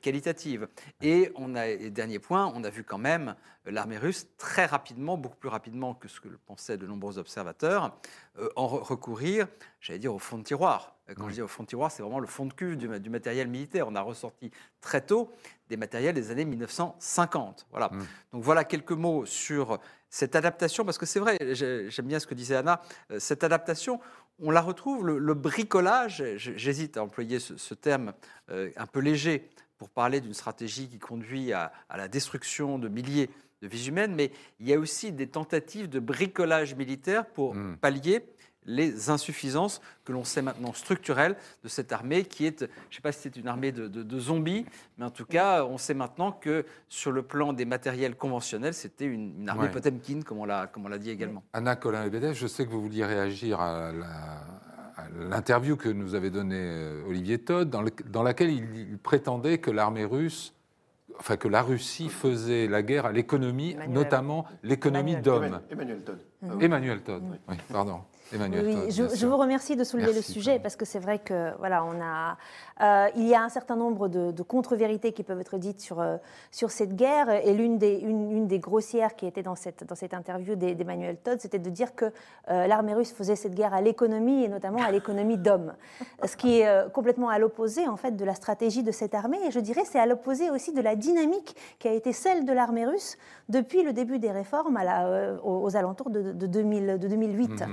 [0.00, 0.68] qualitatives.
[1.00, 3.34] Et on a, dernier point, on a vu quand même
[3.66, 7.96] l'armée russe très rapidement, beaucoup plus rapidement que ce que pensaient de nombreux observateurs,
[8.56, 9.46] en recourir,
[9.80, 10.96] j'allais dire, au fond de tiroir.
[11.16, 13.48] Quand je dis au fond de tiroir, c'est vraiment le fond de cuve du, matériel
[13.48, 13.86] militaire.
[13.88, 14.50] On a ressorti
[14.80, 15.30] très tôt
[15.68, 17.66] des matériels des années 1950.
[17.70, 17.88] Voilà.
[17.88, 18.06] Mm.
[18.32, 19.78] Donc voilà quelques mots sur
[20.08, 22.82] cette adaptation, parce que c'est vrai, j'aime bien ce que disait Anna,
[23.18, 23.98] cette adaptation,
[24.42, 28.12] on la retrouve, le, bricolage, j'hésite à employer ce, terme
[28.50, 33.30] euh, un peu léger pour parler d'une stratégie qui conduit à, la destruction de milliers
[33.62, 37.76] de vies humaines, mais il y a aussi des tentatives de bricolage militaire pour hmm.
[37.80, 38.24] pallier
[38.66, 43.00] les insuffisances que l'on sait maintenant structurelles de cette armée qui est, je ne sais
[43.02, 44.66] pas si c'est une armée de, zombies,
[44.98, 49.06] mais en tout cas, on sait maintenant que sur le plan des matériels conventionnels, c'était
[49.06, 51.42] une, armée Potemkin, comme on l'a dit également.
[51.52, 53.92] Anna Colin-Lebedev, je sais que vous vouliez réagir à
[55.28, 60.54] l'interview que nous avait donnée euh, Olivier Todd, dans, laquelle il prétendait que l'armée russe
[61.18, 65.60] enfin que la Russie faisait la guerre à l'économie, notamment l'économie d'hommes.
[65.70, 66.18] Emmanuel Todd.
[66.60, 68.00] Emmanuel Todd, oui, pardon.
[68.32, 71.84] Emmanuel oui, je, vous remercie de soulever le sujet parce que c'est vrai que voilà,
[71.84, 72.36] on a,
[72.80, 76.16] euh, il y a un certain nombre de, contre-vérités qui peuvent être dites sur, euh,
[76.50, 77.30] sur cette guerre.
[77.46, 81.38] Et l'une des, une, des grossières qui était dans cette, dans cette interview d'Emmanuel Todd,
[81.40, 82.06] c'était de dire que
[82.50, 85.74] euh, l'armée russe faisait cette guerre à l'économie et notamment à l'économie d'hommes,
[86.24, 89.38] ce qui est complètement à l'opposé en fait de la stratégie de cette armée.
[89.46, 92.52] Et je dirais c'est à l'opposé aussi de la dynamique qui a été celle de
[92.52, 93.16] l'armée russe
[93.48, 97.64] depuis le début des réformes à la, aux, alentours de, de, 2000, de 2008.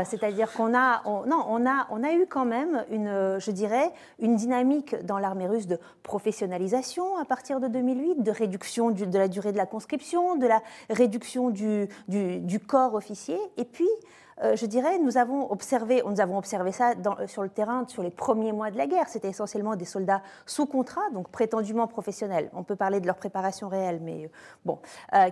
[0.00, 3.90] Euh, c'est-à-dire qu'on a, non, on a, on a eu quand même une, je dirais,
[4.18, 9.28] une dynamique dans l'armée russe de professionnalisation à partir de 2008, de réduction de la
[9.28, 14.66] durée de la conscription, de la réduction du, du, corps officier, et puis euh, je
[14.66, 18.52] dirais, nous avons observé, nous avons observé ça euh, sur le terrain sur les premiers
[18.52, 19.08] mois de la guerre.
[19.08, 22.50] C'était essentiellement des soldats sous contrat, donc prétendument professionnels.
[22.54, 24.28] On peut parler de leur préparation réelle, mais euh,
[24.64, 24.78] bon,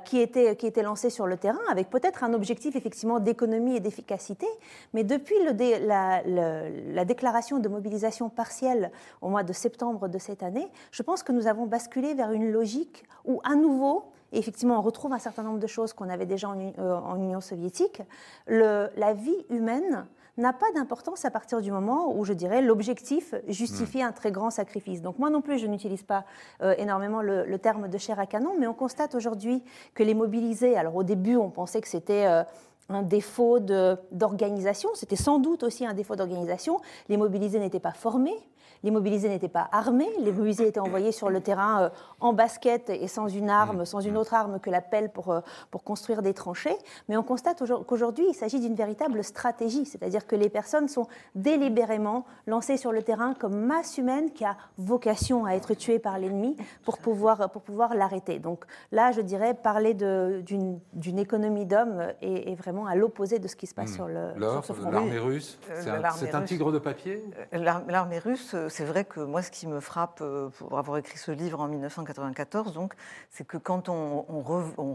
[0.04, 4.46] qui, étaient, qui lancés sur le terrain avec peut-être un objectif effectivement d'économie et d'efficacité.
[4.92, 8.90] Mais depuis la, déclaration de mobilisation partielle
[9.20, 12.50] au mois de septembre de cette année, je pense que nous avons basculé vers une
[12.50, 16.26] logique où à nouveau et effectivement, on retrouve un certain nombre de choses qu'on avait
[16.26, 18.02] déjà en, euh, Union soviétique.
[18.46, 23.34] Le, la vie humaine n'a pas d'importance à partir du moment où, je dirais, l'objectif
[23.46, 24.08] justifie hmm.
[24.08, 25.00] un très grand sacrifice.
[25.00, 26.24] Donc moi non plus, je n'utilise pas
[26.62, 29.62] euh, énormément le, terme de chair à canon, mais on constate aujourd'hui
[29.94, 32.26] que les mobilisés, alors au début, on pensait que c'était...
[32.26, 32.42] Euh,
[32.90, 36.82] un défaut d'organisation, c'était sans doute aussi un défaut d'organisation.
[37.08, 38.36] Les mobilisés n'étaient pas formés,
[38.84, 41.88] les mobilisés n'étaient pas armés, les mobilisés étaient envoyés sur le terrain euh,
[42.20, 43.84] en basket et sans une arme, mmh.
[43.86, 46.76] sans une autre arme que la pelle pour, euh, pour construire des tranchées.
[47.08, 52.26] Mais on constate qu'aujourd'hui, il s'agit d'une véritable stratégie, c'est-à-dire que les personnes sont délibérément
[52.46, 56.54] lancées sur le terrain comme masse humaine qui a vocation à être tuée par l'ennemi
[56.84, 58.38] pour pouvoir, pour pouvoir l'arrêter.
[58.38, 63.66] Donc là, je dirais, parler d'une économie d'hommes est, vraiment à l'opposé de ce qui
[63.66, 63.94] se passe mmh.
[63.94, 64.90] sur le, sur front.
[64.90, 67.24] L'armée russe, euh, c'est un, tigre de papier?
[67.52, 71.30] L'armée russe, c'est vrai que moi, ce qui me frappe euh, pour avoir écrit ce
[71.30, 72.94] livre en 1994, donc,
[73.30, 74.24] c'est que quand on,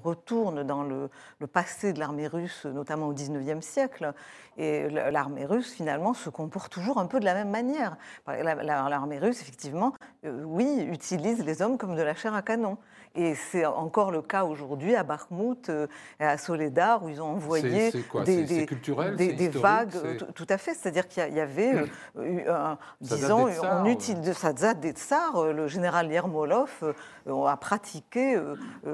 [0.03, 1.09] retourne dans le,
[1.47, 4.13] passé de l'armée russe, notamment au 19e siècle,
[4.57, 7.95] l'armée russe, finalement, se comporte toujours un peu de la même manière.
[8.27, 9.93] L'armée russe, effectivement,
[10.25, 12.77] euh, oui, utilise les hommes comme de la chair à canon.
[13.19, 15.87] Et c'est encore le cas aujourd'hui à Bakhmut euh,
[16.21, 17.91] et à Soledar, où ils ont envoyé
[18.23, 19.91] des, des, des, vagues.
[20.33, 20.73] Tout, à fait.
[20.73, 21.83] C'est-à-dire qu'il y avait,
[22.17, 25.35] euh, disons, on utilise de Sadzad des tsars.
[25.35, 26.95] Euh, le général Yermolov
[27.27, 28.41] a pratiqué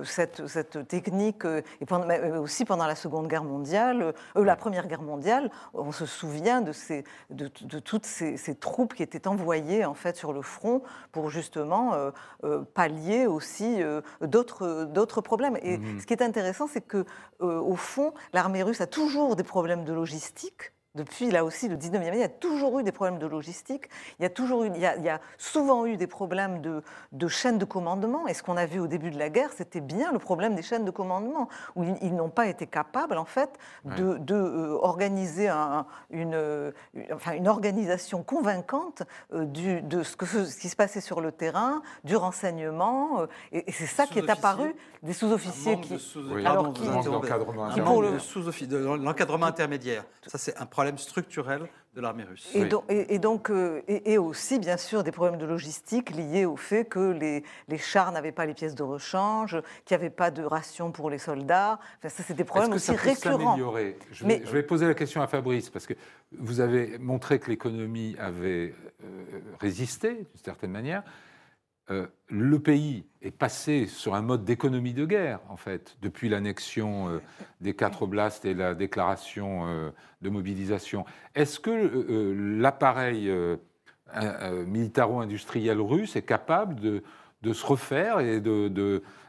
[0.03, 1.45] cette, cette, technique,
[1.79, 2.07] et pendant,
[2.39, 5.51] aussi pendant la Seconde Guerre mondiale, la Première Guerre mondiale.
[5.75, 7.47] On se souvient de, ces, de,
[7.79, 11.93] toutes ces, ces, troupes qui étaient envoyées en fait sur le front pour justement
[12.73, 13.81] pallier aussi
[14.21, 15.57] d'autres problèmes.
[15.61, 15.99] Et mhm.
[15.99, 17.05] ce qui est intéressant, c'est que
[17.41, 21.75] euh, au fond, l'armée russe a toujours des problèmes de logistique depuis là aussi le
[21.75, 24.71] 19e il y a toujours eu des problèmes de logistique, il y a, toujours eu,
[24.75, 28.27] il y a, souvent eu des problèmes de, de chaînes de commandement.
[28.27, 30.61] Et ce qu'on a vu au début de la guerre, c'était bien le problème des
[30.61, 33.49] chaînes de commandement, où ils, n'ont pas été capables, en fait,
[33.83, 35.49] de, de euh, organiser
[36.09, 36.73] une,
[37.11, 39.03] enfin, une organisation convaincante
[39.33, 43.21] euh, du, de ce, que, ce qui se passait sur le terrain, du renseignement.
[43.21, 45.97] Euh, et, c'est ça qui est apparu, des sous-officiers qui...
[46.45, 47.65] alors, qui, l'encadrement
[49.45, 50.05] intermédiaire.
[50.25, 52.49] Ça, c'est un problème structurel de l'armée russe.
[52.53, 56.57] Et, donc, et, donc euh, et, aussi, bien sûr, des problèmes de logistique liés au
[56.57, 60.29] fait que les, les chars n'avaient pas les pièces de rechange, qu'il n'y avait pas
[60.29, 61.79] de rations pour les soldats.
[61.99, 63.57] Enfin, ça, c'est des problèmes que aussi ça peut récurrents.
[64.11, 65.93] Je, vais, je vais poser la question à Fabrice, parce que
[66.37, 71.03] vous avez montré que l'économie avait euh, résisté, d'une certaine manière.
[71.91, 77.09] Euh, le pays est passé sur un mode d'économie de guerre, en fait, depuis l'annexion
[77.09, 77.19] euh,
[77.61, 79.91] des quatre oblasts et la déclaration euh,
[80.23, 81.05] de mobilisation.
[81.35, 83.31] Est-ce que l'appareil
[84.67, 87.03] militaro-industriel russe est capable de,
[87.53, 88.41] se refaire et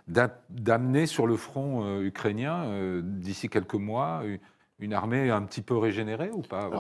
[0.09, 4.23] d'amener sur le front ukrainien, d'ici quelques mois,
[4.79, 6.71] une armée un petit peu régénérée ou pas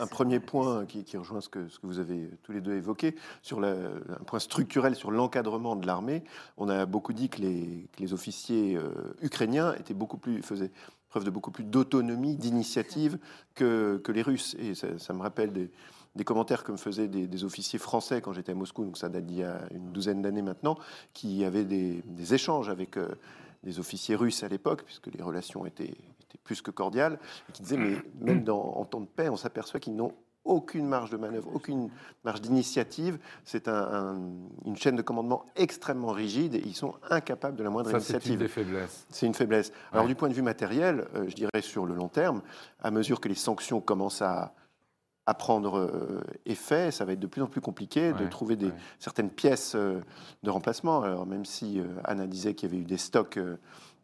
[0.00, 3.16] Un premier point qui, rejoint ce que, ce que, vous avez tous les deux évoqué,
[3.42, 6.22] sur un point structurel sur l'encadrement de l'armée,
[6.58, 10.70] on a beaucoup dit que les, les officiers euh, ukrainiens étaient beaucoup plus, faisaient
[11.08, 13.18] preuve de beaucoup plus d'autonomie, d'initiative
[13.54, 14.54] que, que, les Russes.
[14.58, 15.70] Et ça, me rappelle des,
[16.14, 19.26] des, commentaires que me faisaient des, officiers français quand j'étais à Moscou, donc ça date
[19.26, 20.78] d'il y a une douzaine d'années maintenant,
[21.12, 22.96] qui avaient des, échanges avec...
[22.96, 23.08] Euh,
[23.62, 25.94] des officiers russes à l'époque, puisque les relations étaient,
[26.38, 29.80] plus que cordiales, et qui disaient, mais même dans, en temps de paix, on s'aperçoit
[29.80, 30.12] qu'ils n'ont
[30.44, 31.90] aucune marge de manœuvre, aucune
[32.24, 33.18] marge d'initiative.
[33.44, 38.38] C'est une chaîne de commandement extrêmement rigide et ils sont incapables de la moindre initiative.
[38.38, 39.06] C'est une faiblesse.
[39.10, 39.72] C'est une faiblesse.
[39.92, 42.42] Alors du point de vue matériel, euh, je dirais sur le long terme,
[42.80, 44.54] à mesure que les sanctions commencent à,
[45.26, 48.72] à prendre euh, effet, ça va être de plus en plus compliqué de trouver des,
[48.98, 50.00] certaines pièces euh,
[50.42, 51.02] de remplacement.
[51.02, 53.38] Alors même si Anna disait qu'il y avait eu des stocks,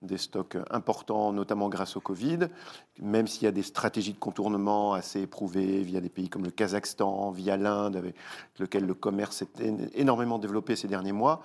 [0.06, 2.48] des stocks importants, notamment grâce au Covid,
[3.00, 6.50] même s'il y a des stratégies de contournement assez éprouvées via des pays comme le
[6.50, 8.14] Kazakhstan, via l'Inde, avec
[8.58, 9.48] lequel le commerce s'est
[9.94, 11.42] énormément développé ces derniers mois,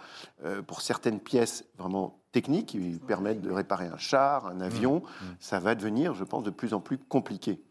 [0.68, 5.26] pour certaines pièces vraiment techniques qui permettent de réparer un char, un avion, mmh.
[5.26, 5.36] Mmh.
[5.40, 7.62] ça va devenir, je pense, de plus en plus compliqué.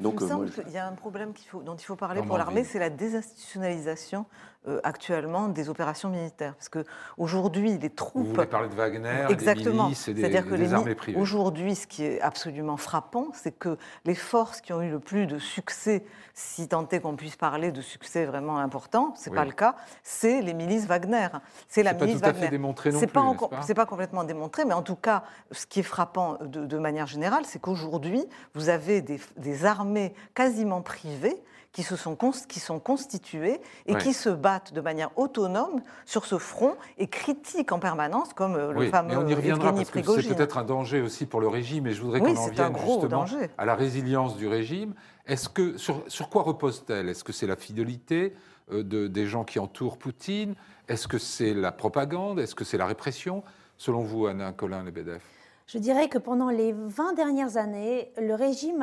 [0.00, 2.38] Donc, il me semble qu'il y a un problème faut, dont il faut parler pour
[2.38, 4.49] l'armée, c'est la désinstitutionnalisation euh,
[4.84, 6.54] actuellement des opérations militaires.
[6.54, 8.26] Parce qu'aujourd'hui, les troupes.
[8.26, 9.84] Vous voulez parler de Wagner, Exactement.
[9.84, 11.18] des milices et des, C'est-à-dire que les armées privées.
[11.18, 15.26] Aujourd'hui, ce qui est absolument frappant, c'est que les forces qui ont eu le plus
[15.26, 19.46] de succès, si tant est qu'on puisse parler de succès vraiment important, c'est n'est pas
[19.46, 21.28] le cas, c'est les milices Wagner.
[21.68, 23.06] C'est la milice pas tout à fait démontré non plus.
[23.08, 27.06] Pas c'est pas complètement démontré, mais en tout cas, ce qui est frappant de, manière
[27.06, 31.42] générale, c'est qu'aujourd'hui, vous avez des, des armées quasiment privées
[31.72, 32.16] qui, se sont,
[32.48, 37.72] qui sont constitués et qui se battent de manière autonome sur ce front et critiquent
[37.72, 39.10] en permanence, comme euh, le fameux.
[39.10, 41.92] Mais on y reviendra parce que c'est peut-être un danger aussi pour le régime, et
[41.92, 43.24] je voudrais qu'on en vienne justement
[43.56, 44.94] à la résilience du régime.
[45.26, 47.08] Est-ce que sur, sur quoi repose-t-elle?
[47.08, 48.34] Est-ce que c'est la fidélité
[48.72, 50.54] euh, de, des gens qui entourent Poutine?
[50.88, 52.40] Est-ce que c'est la propagande?
[52.40, 53.44] Est-ce que c'est la répression?
[53.76, 55.22] Selon vous, Anna Colin Lebedev
[55.68, 58.82] Je dirais que pendant les 20 dernières années, le régime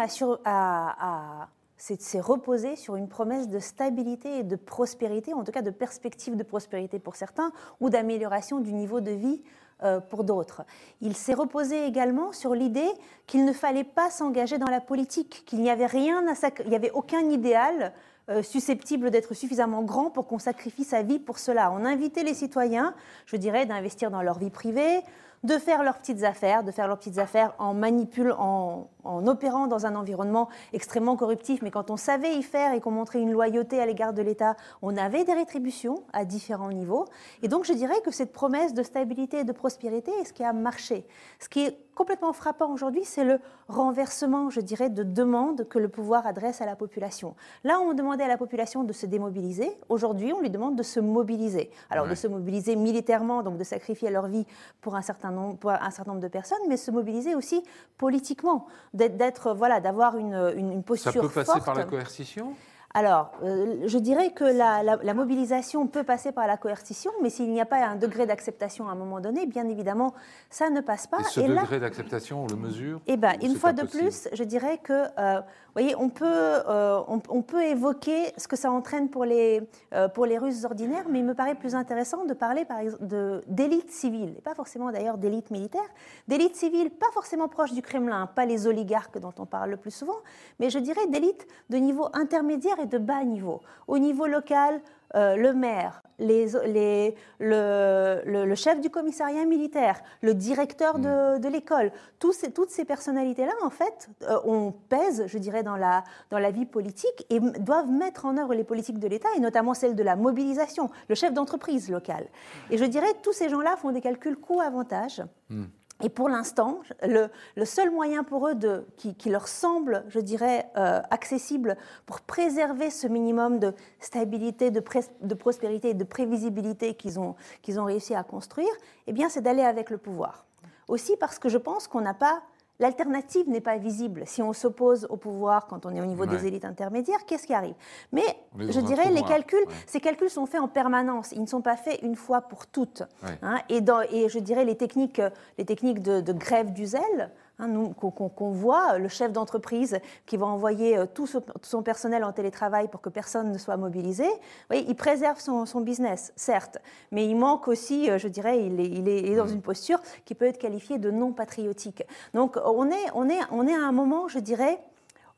[1.77, 6.35] s'est reposé sur une promesse de stabilité et de prospérité, en tout cas de perspective
[6.35, 9.41] de prospérité pour certains, ou d'amélioration du niveau de vie
[9.83, 10.63] euh, pour d'autres.
[11.01, 12.89] Il s'est reposé également sur l'idée
[13.27, 16.23] qu'il ne fallait pas s'engager dans la politique, qu'il n'y avait rien
[16.63, 17.93] il n'y avait aucun idéal
[18.29, 21.71] euh, susceptible d'être suffisamment grand pour qu'on sacrifie sa vie pour cela.
[21.71, 22.93] On invitait les citoyens,
[23.25, 25.01] je dirais, d'investir dans leur vie privée,
[25.43, 28.89] de faire leurs petites affaires, de faire leurs petites affaires en manipulant, en,
[29.27, 31.61] opérant dans un environnement extrêmement corruptif.
[31.61, 34.55] Mais quand on savait y faire et qu'on montrait une loyauté à l'égard de l'État,
[34.81, 37.05] on avait des rétributions à différents niveaux.
[37.41, 40.43] Et donc je dirais que cette promesse de stabilité et de prospérité est ce qui
[40.43, 41.07] a marché.
[41.39, 45.89] Ce qui est complètement frappant aujourd'hui, c'est le renversement, je dirais, de demande que le
[45.89, 47.35] pouvoir adresse à la population.
[47.63, 49.71] Là, on demandait à la population de se démobiliser.
[49.89, 51.71] Aujourd'hui, on lui demande de se mobiliser.
[51.89, 54.45] Alors, de se mobiliser militairement, donc de sacrifier leur vie
[54.79, 57.63] pour un certain nombre, pour un certain nombre de personnes, mais se mobiliser aussi
[57.97, 61.33] politiquement, d'être, voilà, d'avoir une, une, posture forte.
[61.33, 62.53] Ça peut passer par la coercition?
[62.93, 67.61] Alors, euh, je dirais que la, mobilisation peut passer par la coercition, mais s'il n'y
[67.61, 70.15] a pas un degré d'acceptation à un moment donné, bien évidemment,
[70.49, 71.19] ça ne passe pas.
[71.19, 72.99] Et ce degré d'acceptation, on le mesure?
[73.05, 75.41] Eh bien, une fois de plus, je dirais que euh,
[75.77, 79.61] voyez, on peut, euh, on, peut évoquer ce que ça entraîne pour les,
[79.93, 83.05] euh, pour les Russes ordinaires, mais il me paraît plus intéressant de parler par exemple
[83.47, 85.87] d'élite civile, et pas forcément d'ailleurs d'élite militaire,
[86.27, 89.91] d'élite civile pas forcément proche du Kremlin, pas les oligarques dont on parle le plus
[89.91, 90.17] souvent,
[90.59, 93.61] mais je dirais d'élite de niveau intermédiaire et de bas niveau.
[93.87, 94.81] Au niveau local,
[95.15, 101.39] euh, le maire, les, les, le, le, chef du commissariat militaire, le directeur de, mm.
[101.39, 101.91] de l'école,
[102.33, 106.51] ces, toutes ces personnalités-là, en fait, euh, on pèse, je dirais, dans la, dans la
[106.51, 110.03] vie politique et doivent mettre en œuvre les politiques de l'État, et notamment celle de
[110.03, 112.27] la mobilisation, le chef d'entreprise locale.
[112.69, 115.23] Et je dirais, tous ces gens-là font des calculs coût-avantage.
[115.49, 115.65] Mm.
[116.03, 117.29] Et pour l'instant, le,
[117.65, 118.53] seul moyen pour eux
[118.97, 124.83] qui, leur semble, je dirais, euh, accessible pour préserver ce minimum de stabilité, de,
[125.21, 128.69] de prospérité et de prévisibilité qu'ils ont, qu'ils ont réussi à construire,
[129.07, 130.45] eh bien, c'est d'aller avec le pouvoir.
[130.87, 132.43] Aussi parce que je pense qu'on n'a pas
[132.79, 134.23] L'alternative n'est pas visible.
[134.25, 137.53] Si on s'oppose au pouvoir quand on est au niveau des élites intermédiaires, qu'est-ce qui
[137.53, 137.73] arrive?
[138.11, 138.23] Mais
[138.57, 141.31] je dirais, les calculs, ces calculs sont faits en permanence.
[141.31, 143.03] Ils ne sont pas faits une fois pour toutes.
[143.41, 143.57] Hein.
[143.69, 145.21] et, dans, et, je dirais, les techniques,
[145.57, 150.45] les techniques de, de grève du zèle, Hein, qu'on voit, le chef d'entreprise qui va
[150.45, 154.27] envoyer euh, tout, son personnel en télétravail pour que personne ne soit mobilisé,
[154.69, 156.77] oui, il préserve son, business, certes,
[157.11, 159.53] mais il manque aussi, euh, je dirais, il est, il est, dans mmh.
[159.53, 162.03] une posture qui peut être qualifiée de non patriotique.
[162.35, 164.79] Donc on est, on est, on est à un moment, je dirais,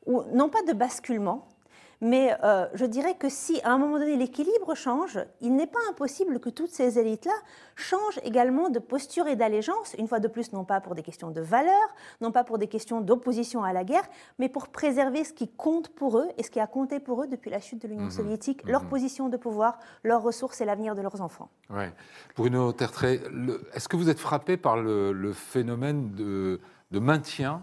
[0.04, 1.48] où, non pas de basculement,
[2.00, 5.78] mais euh, je dirais que si à un moment donné l'équilibre change, il n'est pas
[5.90, 7.32] impossible que toutes ces élites-là
[7.76, 11.30] changent également de posture et d'allégeance, une fois de plus, non pas pour des questions
[11.30, 11.74] de valeur,
[12.20, 14.04] non pas pour des questions d'opposition à la guerre,
[14.38, 17.26] mais pour préserver ce qui compte pour eux et ce qui a compté pour eux
[17.26, 20.64] depuis la chute de l'Union mmh soviétique, leur mmh position de pouvoir, leurs ressources et
[20.64, 21.50] l'avenir de leurs enfants.
[21.68, 21.92] Ouais.
[22.36, 23.20] Bruno Tertrais,
[23.74, 26.60] est-ce que vous êtes frappé par le, phénomène de,
[26.90, 27.62] de maintien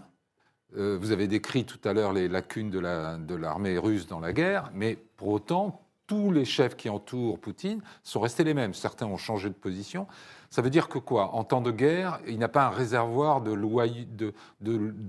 [0.76, 4.70] euh, vous avez décrit tout à l'heure les lacunes de l'armée russe dans la guerre,
[4.74, 8.74] mais pour autant, tous les chefs qui entourent Poutine sont restés les mêmes.
[8.74, 10.06] Certains ont changé de position.
[10.50, 11.34] Ça veut dire que quoi?
[11.34, 13.52] En temps de guerre, il n'a pas un réservoir de,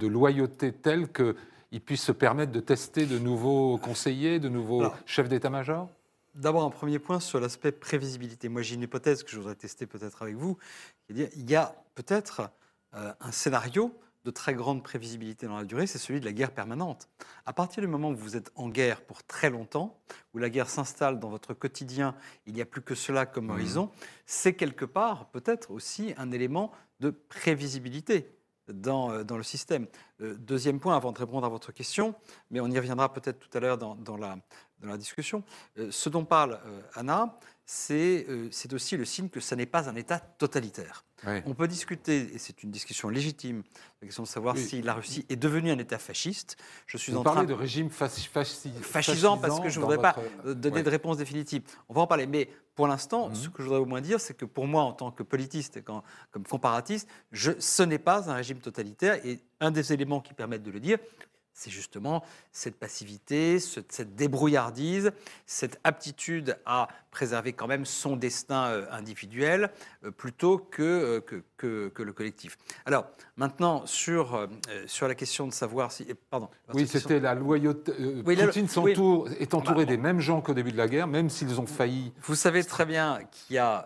[0.06, 5.88] loyauté tel qu'il puisse se permettre de tester de nouveaux conseillers, de nouveaux chefs d'état-major?
[6.36, 8.50] D'abord, un premier point sur l'aspect prévisibilité.
[8.50, 10.58] Moi, j'ai une hypothèse que je voudrais tester peut-être avec vous.
[11.10, 12.50] Il y a peut-être
[12.94, 13.94] euh, un scénario
[14.30, 17.10] de très grande prévisibilité dans la durée, c'est celui de la guerre permanente.
[17.48, 20.00] À partir du moment où vous êtes en guerre pour très longtemps,
[20.34, 22.16] où la guerre s'installe dans votre quotidien,
[22.46, 23.52] il n'y a plus que cela comme mmh.
[23.52, 23.92] horizon,
[24.28, 28.32] c'est quelque part peut-être aussi un élément de prévisibilité
[28.68, 29.88] dans, euh, dans le système.
[30.22, 32.14] Euh, deuxième point, avant de répondre à votre question,
[32.52, 34.38] mais on y reviendra peut-être tout à l'heure dans, dans, la,
[34.80, 35.44] dans la discussion,
[35.80, 36.60] euh, ce dont parle
[36.94, 37.40] Anna,
[37.72, 38.26] c'est
[38.74, 41.06] aussi le signe que ce n'est pas un État totalitaire.
[41.46, 43.62] On peut discuter, et c'est une discussion légitime,
[44.02, 46.58] la question de savoir si la Russie est devenue un État fasciste.
[46.88, 50.56] Je suis Vous en train de régime fascisant parce que je ne voudrais pas euh,
[50.56, 51.62] donner de réponse définitive.
[51.90, 53.36] On va en parler, mais pour l'instant, mhm.
[53.36, 55.78] ce que je voudrais au moins dire, c'est que pour moi, en tant que politiste
[55.78, 56.02] et comme
[56.50, 59.24] comparatiste, je, ce n'est pas un régime totalitaire.
[59.26, 60.98] Et un des éléments qui permettent de le dire,
[61.60, 65.12] c'est justement cette passivité, cette débrouillardise,
[65.46, 69.70] cette aptitude à préserver quand même son destin euh, individuel
[70.06, 72.58] euh, plutôt que, que, que, le collectif.
[72.86, 73.06] Alors,
[73.38, 74.48] maintenant, sur,
[74.88, 76.08] sur la question de savoir si.
[76.30, 76.50] Pardon.
[76.74, 77.92] Oui, c'était la loyauté.
[78.24, 78.68] Poutine
[79.40, 82.14] est entouré des mêmes gens qu'au début de la guerre, même s'ils ont failli.
[82.22, 83.86] Vous savez très bien qu'il y a,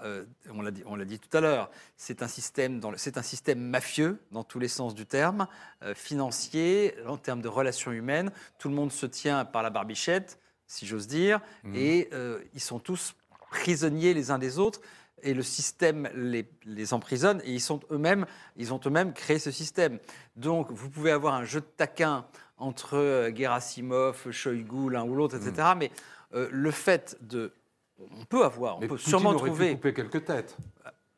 [0.54, 4.60] on l'a dit, dit, tout à l'heure, c'est un, système un système mafieux dans tous
[4.60, 5.48] les sens du terme,
[5.96, 8.32] financier, en termes de relations humaines.
[8.60, 10.40] Tout le monde se tient par la barbichette
[10.74, 11.76] si j'ose dire, mmh.
[11.76, 13.14] et euh, ils sont tous
[13.52, 14.82] prisonniers les uns des autres.
[15.24, 18.26] Et le système les, les emprisonne et ils sont eux-mêmes,
[18.58, 20.00] ils ont eux-mêmes créé ce système.
[20.36, 22.26] Donc, vous pouvez avoir un jeu de taquin
[22.58, 25.70] entre euh, Gerasimov, Shoigu, l'un ou l'autre, etc.
[25.74, 25.78] Mmh.
[25.80, 25.92] Mais
[26.34, 27.54] euh, le fait de,
[28.00, 29.70] on peut avoir, on peut sûrement trouver.
[29.72, 30.58] Pu couper quelques têtes.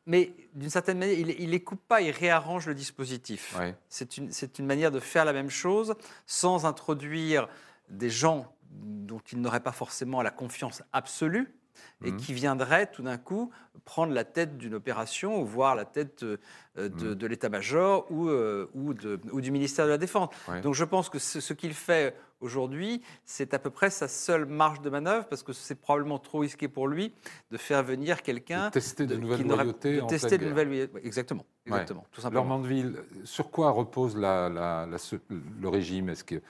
[0.06, 3.56] Mais d'une certaine manière, il, ne les coupe pas, il réarrange le dispositif.
[3.88, 5.96] C'est une, une, manière de faire la même chose
[6.26, 7.48] sans introduire
[7.88, 11.52] des gens dont il n'aurait pas forcément la confiance absolue
[12.04, 12.16] et mhm.
[12.16, 13.50] qui viendrait tout d'un coup
[13.84, 16.38] prendre la tête d'une opération ou voir la tête euh,
[16.76, 17.14] mhm.
[17.14, 18.94] de, l'état-major ou, euh, ou,
[19.32, 20.30] ou, du ministère de la Défense.
[20.62, 24.80] Donc je pense que ce, qu'il fait aujourd'hui, c'est à peu près sa seule marge
[24.80, 27.12] de manœuvre parce que c'est probablement trop risqué pour lui
[27.50, 28.70] de faire venir quelqu'un.
[28.70, 30.00] Tester de, nouvelles loyautés.
[30.08, 31.46] tester de nouvelles Exactement.
[31.66, 32.44] exactement tout simplement.
[32.44, 36.08] Mandeville, sur quoi repose le régime?
[36.08, 36.42] Est-ce que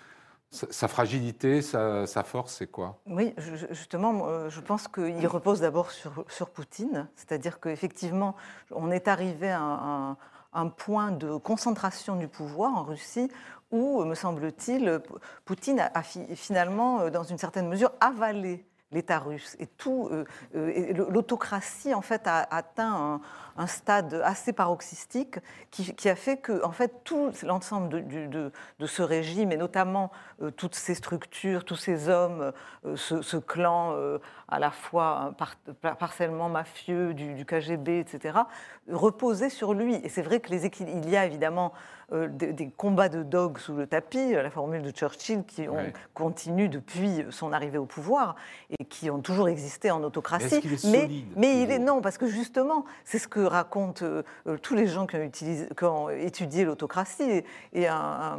[0.50, 2.98] sa fragilité, sa, force, c'est quoi?
[3.06, 3.34] Oui,
[3.70, 8.36] justement, je pense qu'il repose d'abord sur, Poutine, c'est-à-dire qu'effectivement,
[8.70, 10.16] on est arrivé à
[10.52, 13.30] un, point de concentration du pouvoir en Russie
[13.70, 15.02] où, me semble-t-il,
[15.44, 19.56] Poutine a, finalement, dans une certaine mesure, avalé l'État russe.
[19.58, 20.24] Et tout, euh,
[20.54, 23.20] euh, l'autocratie, en fait, a atteint un,
[23.66, 25.38] stade assez paroxystique
[25.70, 30.10] qui, a fait que, en fait, tout l'ensemble de, de, ce régime, et notamment
[30.42, 32.52] euh, toutes ces structures, tous ces hommes,
[32.94, 33.94] ce, clan
[34.48, 35.34] à la fois
[35.80, 38.38] partiellement mafieux du, KGB, etc.,
[38.90, 39.96] reposaient sur lui.
[39.96, 41.72] Et c'est vrai que les il y a évidemment
[42.12, 47.24] des, combats de dogs sous le tapis, la formule de Churchill, qui ont, continue depuis
[47.30, 48.36] son arrivée au pouvoir
[48.78, 50.60] et qui ont toujours existé en autocratie.
[50.84, 54.74] mais, mais il est non, parce que justement, c'est ce que racontent euh, euh, tous
[54.74, 57.44] les gens qui ont, utilisé, qui ont étudié l'autocratie.
[57.72, 58.38] Et, un,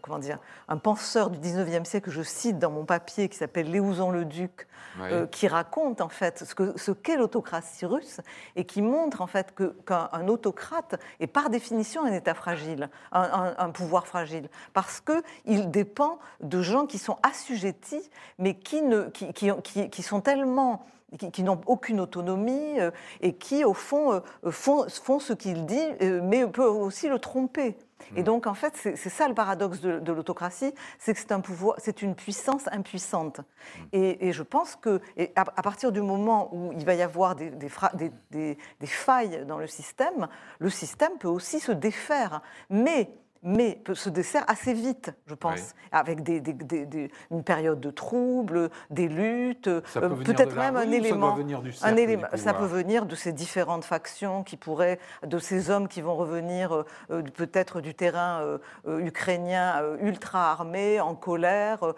[0.00, 0.38] comment dire,
[0.68, 4.24] un penseur du 19e siècle que je cite dans mon papier, qui s'appelle Léouzan le
[4.24, 4.66] Duc,
[5.00, 8.20] euh, qui raconte en fait ce qu'est ce l'autocratie russe
[8.56, 14.06] et qui montre en fait qu'un autocrate est par définition un État fragile, un, pouvoir
[14.06, 20.84] fragile, parce qu'il dépend de gens qui sont assujettis, mais qui ne qui, sont tellement
[21.16, 22.90] qui, n'ont aucune autonomie euh,
[23.20, 27.18] et qui, au fond, euh, font, font, ce qu'il dit, euh, mais peuvent aussi le
[27.18, 27.76] tromper.
[28.16, 28.24] Et mm.
[28.24, 32.02] donc, en fait, c'est ça le paradoxe de, l'autocratie, c'est que c'est un pouvoir, c'est
[32.02, 33.40] une puissance impuissante.
[33.40, 33.84] Mm.
[33.92, 35.00] Et, je pense que,
[35.36, 39.66] à, partir du moment où il va y avoir des, des, des, failles dans le
[39.66, 42.40] système, le système peut aussi se défaire.
[42.70, 43.10] Mais
[43.42, 49.68] mais se dessert assez vite, je pense, avec des, une période de troubles, des luttes,
[49.68, 49.80] euh,
[50.24, 51.36] peut-être même un élément.
[51.72, 55.88] Ça, un élément ça peut venir de ces différentes factions qui pourraient, de ces hommes
[55.88, 61.94] qui vont revenir euh, euh, peut-être du terrain ukrainien ultra armé, en colère.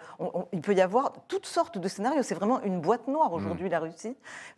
[0.51, 2.23] il peut y avoir toutes sortes de scénarios.
[2.23, 3.33] C'est vraiment une boîte noire mm.
[3.33, 4.15] aujourd'hui, la Russie.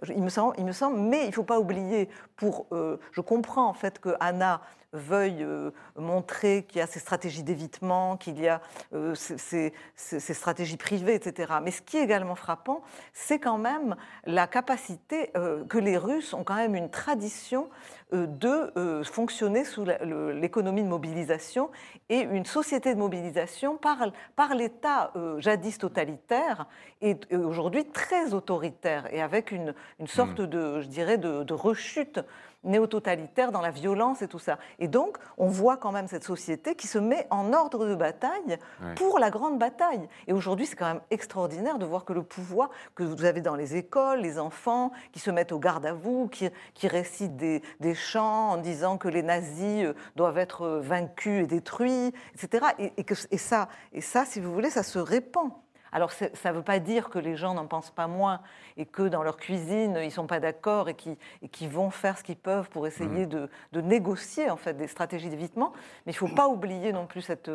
[0.08, 2.10] Il me semble, il me semble, mais il ne faut pas oublier.
[2.36, 4.62] Pour, je comprends en fait que Anna
[4.94, 8.62] veuille euh, montrer qu'il y a ces stratégies d'évitement, qu'il y a
[8.94, 11.56] euh, ces, stratégies privées, etc.
[11.62, 12.82] Mais ce qui est également frappant,
[13.14, 17.70] c'est quand même la capacité euh, que les Russes ont quand même une tradition
[18.14, 18.72] de
[19.04, 21.70] fonctionner sous l'économie de mobilisation
[22.08, 23.98] et une société de mobilisation par,
[24.38, 26.68] par l'État jadis totalitaire
[27.02, 30.46] et aujourd'hui très autoritaire et avec une, une sorte mmh.
[30.46, 32.22] de, je dirais, de, de rechute
[32.68, 34.58] néo-totalitaire dans la violence et tout ça.
[34.80, 38.58] Et donc, on voit quand même cette société qui se met en ordre de bataille
[38.96, 40.08] pour la grande bataille.
[40.28, 43.56] Et aujourd'hui, c'est quand même extraordinaire de voir que le pouvoir que vous avez dans
[43.56, 47.62] les écoles, les enfants qui se mettent au garde à vous, qui, qui récitent des,
[47.80, 52.68] des, chants en disant que les nazis euh, doivent être euh, vaincus et détruits, etc.
[52.80, 55.52] Et, que, et, ça, et ça, si vous voulez, ça se répand.
[55.92, 58.42] Alors ça ne veut pas dire que les gens n'en pensent pas moins
[58.76, 62.24] et que dans leur cuisine, ils ne sont pas d'accord et qui vont faire ce
[62.24, 63.48] qu'ils peuvent pour essayer mmh.
[63.74, 65.74] de, négocier en fait des stratégies d'évitement.
[66.06, 67.52] Mais il ne faut pas oublier non plus cette,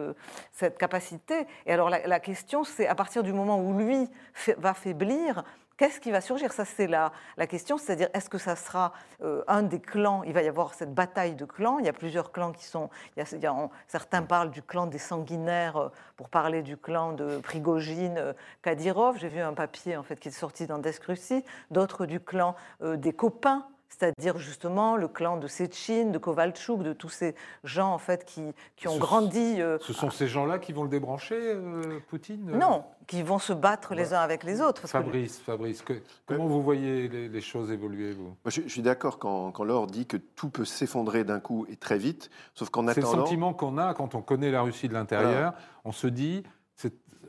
[0.53, 1.47] cette capacité.
[1.67, 4.09] Et alors la, question, c'est à partir du moment où lui
[4.59, 5.45] va faiblir,
[5.83, 6.53] qu'est-ce qui va surgir?
[6.53, 8.93] Ça, c'est la, la question, c'est-à-dire est-ce que ça sera
[9.25, 10.23] euh, un des clans?
[10.23, 11.81] Il va y avoir cette bataille de clans.
[11.81, 12.89] Il y a plusieurs clans qui sont.
[13.17, 17.39] Il y a, certains parlent du clan des sanguinaires euh, pour parler du clan de
[17.39, 19.19] Prigogine, euh, Kadyrov.
[19.19, 21.45] J'ai vu un papier en fait qui est sorti dans Desk Russie.
[21.73, 27.11] D'autres du clan des copains c'est-à-dire justement le clan de Sechin, de Kovalchuk, de tous
[27.11, 28.43] ces gens en fait qui,
[28.77, 29.61] qui ont grandi.
[29.61, 33.53] Euh, ce sont ces gens-là qui vont le débrancher, euh, Poutine Non, qui vont se
[33.53, 34.89] battre les uns avec les autres.
[34.89, 35.85] Fabrice, Fabrice,
[36.27, 38.35] comment vous voyez les, choses évoluer vous?
[38.47, 41.99] Je, suis d'accord quand, quand Laure dit que tout peut s'effondrer d'un coup et très
[41.99, 43.11] vite, sauf qu'en attendant.
[43.11, 45.53] C'est le sentiment qu'on a quand on connaît la Russie de l'intérieur.
[45.85, 46.45] On se dit,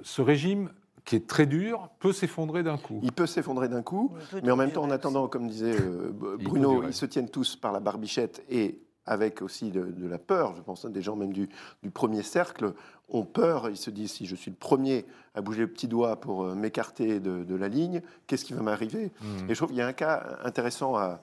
[0.01, 0.70] ce régime
[1.06, 2.99] qui est très dur, peut s'effondrer d'un coup.
[3.04, 6.84] Il peut s'effondrer d'un coup, mais en même temps, en attendant, comme disait euh, Bruno,
[6.88, 10.86] ils se tiennent tous par la barbichette et avec aussi de, la peur, je pense,
[10.86, 11.49] hein, des gens même du,
[11.93, 12.74] premier cercle
[13.10, 16.22] ont peur, ils se disent, si je suis le premier à bouger le petit doigt
[16.22, 19.12] pour euh, m'écarter de, la ligne, qu'est-ce qui va m'arriver?
[19.22, 19.49] Mmh.
[19.49, 21.22] Et je trouve qu'il y a un cas intéressant à,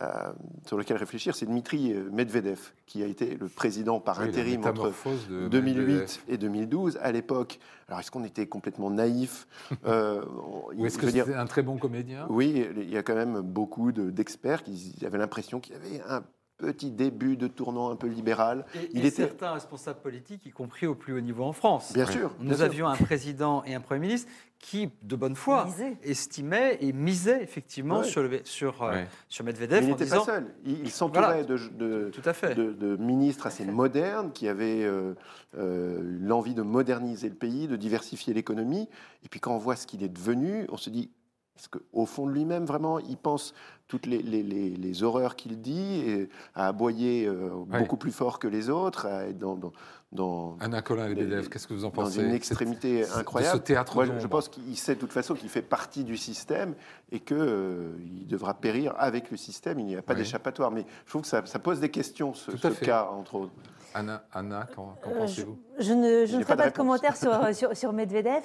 [0.00, 0.32] euh,
[0.66, 4.92] sur lequel réfléchir, c'est Dmitri Medvedev, qui a été le président par intérim entre
[5.50, 6.98] 2008 et 2012.
[7.00, 9.46] À l'époque, alors est-ce qu'on était complètement naïf
[9.86, 10.22] euh,
[10.84, 12.26] est-ce que c'était un très bon comédien?
[12.28, 16.22] Oui, il y a quand même beaucoup d'experts qui avaient l'impression qu'il y avait un
[16.58, 18.64] petit début de tournant un peu libéral.
[18.74, 19.22] Et, il était...
[19.22, 21.92] certains responsables politiques, y compris au plus haut niveau en France.
[21.92, 22.34] Bien sûr.
[22.40, 25.68] Nous avions un président et un Premier ministre qui, de bonne foi,
[26.02, 29.82] estimaient et misaient effectivement sur, le, sur, euh, sur Medvedev.
[29.84, 30.54] il n'était pas seul.
[30.64, 32.54] Il, s'entourait de, de, Tout à fait.
[32.54, 35.14] de, ministres assez modernes qui avaient euh,
[35.58, 38.88] euh, l'envie de moderniser le pays, de diversifier l'économie.
[39.24, 41.10] Et puis quand on voit ce qu'il est devenu, on se dit
[41.58, 43.54] est-ce qu'au fond de lui-même, vraiment, il pense
[43.88, 48.68] toutes les, les, horreurs qu'il dit, et à aboyer euh, beaucoup plus fort que les
[48.68, 49.58] autres, à être dans.
[50.12, 53.58] dans, Anna Colin Lebedev, qu'est-ce que vous en pensez Dans une extrémité incroyable.
[53.58, 56.74] ce théâtre Moi, je pense qu'il sait de toute façon qu'il fait partie du système
[57.12, 59.78] et qu'il euh, il devra périr avec le système.
[59.78, 60.72] Il n'y a pas d'échappatoire.
[60.72, 62.50] Mais je trouve que ça, pose des questions, ce,
[62.84, 63.52] cas, entre autres.
[63.96, 65.58] Anna, Anna qu'en euh, pensez-vous?
[65.78, 68.42] Je, ne, je ne ferai pas, de, commentaire sur, sur, sur Medvedev.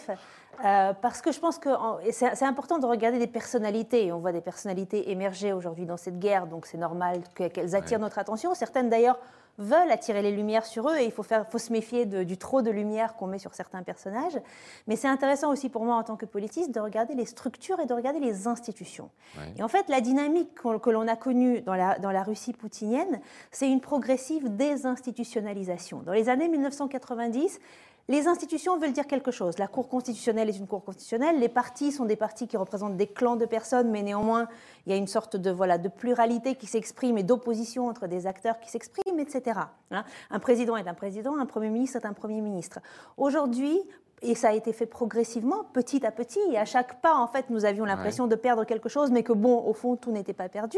[0.64, 1.70] Euh, parce que je pense que
[2.12, 4.12] c'est important de regarder des personnalités.
[4.12, 8.20] On voit des personnalités émerger aujourd'hui dans cette guerre, donc c'est normal qu'elles attirent notre
[8.20, 8.54] attention.
[8.54, 9.18] Certaines d'ailleurs
[9.58, 12.62] veulent attirer les lumières sur eux et il faut, faire, faut se méfier du trop
[12.62, 14.40] de lumière qu'on met sur certains personnages.
[14.88, 17.86] Mais c'est intéressant aussi pour moi en tant que politiste de regarder les structures et
[17.86, 19.10] de regarder les institutions.
[19.58, 23.22] Et en fait, la dynamique que l'on a connue dans la, dans la Russie poutinienne,
[23.52, 26.02] c'est une progressive désinstitutionnalisation.
[26.04, 27.60] Dans les années 1990,
[28.08, 29.58] les institutions veulent dire quelque chose.
[29.58, 31.40] La Cour constitutionnelle est une Cour constitutionnelle.
[31.40, 34.48] Les partis sont des partis qui représentent des clans de personnes, mais néanmoins,
[34.86, 38.28] il y a une sorte de, voilà, de pluralité qui s'exprime et d'opposition entre des
[38.28, 39.60] acteurs qui s'expriment, etc.
[39.92, 40.04] Hein.
[40.30, 42.80] un président est un président, un Premier ministre est un Premier ministre.
[43.18, 43.80] Aujourd'hui,
[44.22, 47.50] et ça a été fait progressivement, petit à petit, et à chaque pas, en fait,
[47.50, 50.48] nous avions l'impression de perdre quelque chose, mais que bon, au fond, tout n'était pas
[50.48, 50.78] perdu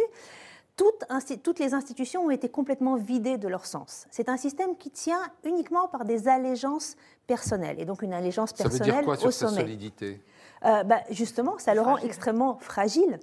[0.76, 4.06] toutes, les institutions ont été complètement vidées de leur sens.
[4.12, 6.96] C'est un système qui tient uniquement par des allégeances
[7.28, 9.62] personnelles, et donc une allégeance personnelle ça veut dire quoi sur sommet.
[9.62, 10.22] solidité?
[10.66, 13.20] Euh, bah, Justement, ça le rend extrêmement fragile.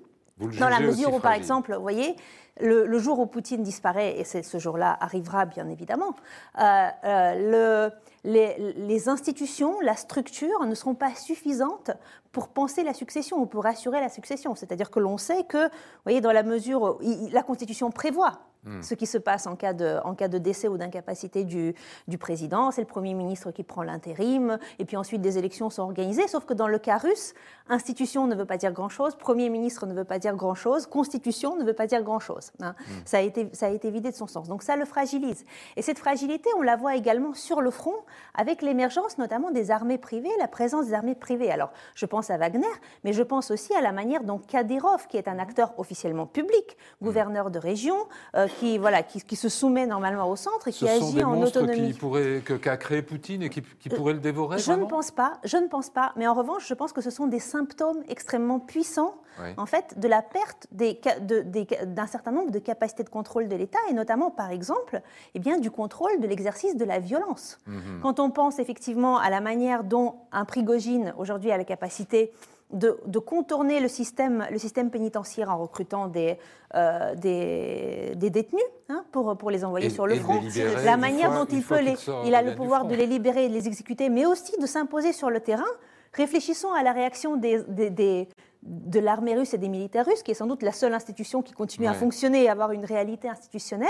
[0.59, 2.16] Dans la mesure où, par exemple, vous voyez,
[2.61, 6.14] le, jour où Poutine disparaît, et ce jour-là arrivera bien évidemment,
[6.59, 7.91] euh, euh,
[8.24, 11.91] les, institutions, la structure ne seront pas suffisantes
[12.32, 14.55] pour penser la succession ou pour assurer la succession.
[14.55, 18.82] C'est-à-dire que l'on sait que, vous voyez, dans la mesure où la Constitution prévoit Hmm.
[18.82, 21.74] ce qui se passe en cas de, en cas de décès ou d'incapacité du,
[22.08, 22.70] du, président.
[22.70, 26.28] C'est le Premier ministre qui prend l'intérim, et puis ensuite des élections sont organisées.
[26.28, 27.32] Sauf que dans le cas russe,
[27.70, 31.64] institution ne veut pas dire grand-chose, Premier ministre ne veut pas dire grand-chose, constitution ne
[31.64, 32.52] veut pas dire grand-chose.
[32.61, 32.74] Hein.
[32.78, 32.92] Hmm.
[33.06, 34.46] Ça, a été, ça a été vidé de son sens.
[34.46, 35.46] Donc ça le fragilise.
[35.76, 37.96] Et cette fragilité, on la voit également sur le front,
[38.34, 41.50] avec l'émergence notamment des armées privées, la présence des armées privées.
[41.50, 42.66] Alors, je pense à Wagner,
[43.04, 46.76] mais je pense aussi à la manière dont Kadyrov, qui est un acteur officiellement public,
[47.00, 47.96] gouverneur de région,
[48.34, 51.92] euh, qui, voilà, qui, se soumet normalement au centre et qui agit en autonomie.
[51.92, 55.11] Qui pourrait, qu'a créé Poutine et qui, qui euh, pourrait le dévorer Je ne pense
[55.11, 56.12] pas, je ne pense pas.
[56.16, 59.14] Mais en revanche, je pense que ce sont des symptômes extrêmement puissants,
[59.57, 63.94] en fait, de la perte d'un certain nombre de capacités de contrôle de l'État et
[63.94, 65.01] notamment, par exemple,
[65.34, 67.59] eh bien, du contrôle de l'exercice de la violence.
[67.66, 68.01] Mhm.
[68.03, 72.32] Quand on pense effectivement à la manière dont un Prigogine aujourd'hui a la capacité
[72.73, 76.39] de, contourner le système, le système pénitentiaire en recrutant des,
[76.75, 80.41] euh, des, détenus hein, pour, pour les envoyer sur le front.
[80.85, 81.95] La manière dont il peut les,
[82.25, 85.12] il a le pouvoir de les libérer et de les exécuter, mais aussi de s'imposer
[85.12, 85.64] sur le terrain.
[86.12, 88.29] Réfléchissons à la réaction des, des,
[88.62, 91.53] de l'armée russe et des militaires russes, qui est sans doute la seule institution qui
[91.53, 93.89] continue à fonctionner et à avoir une réalité institutionnelle,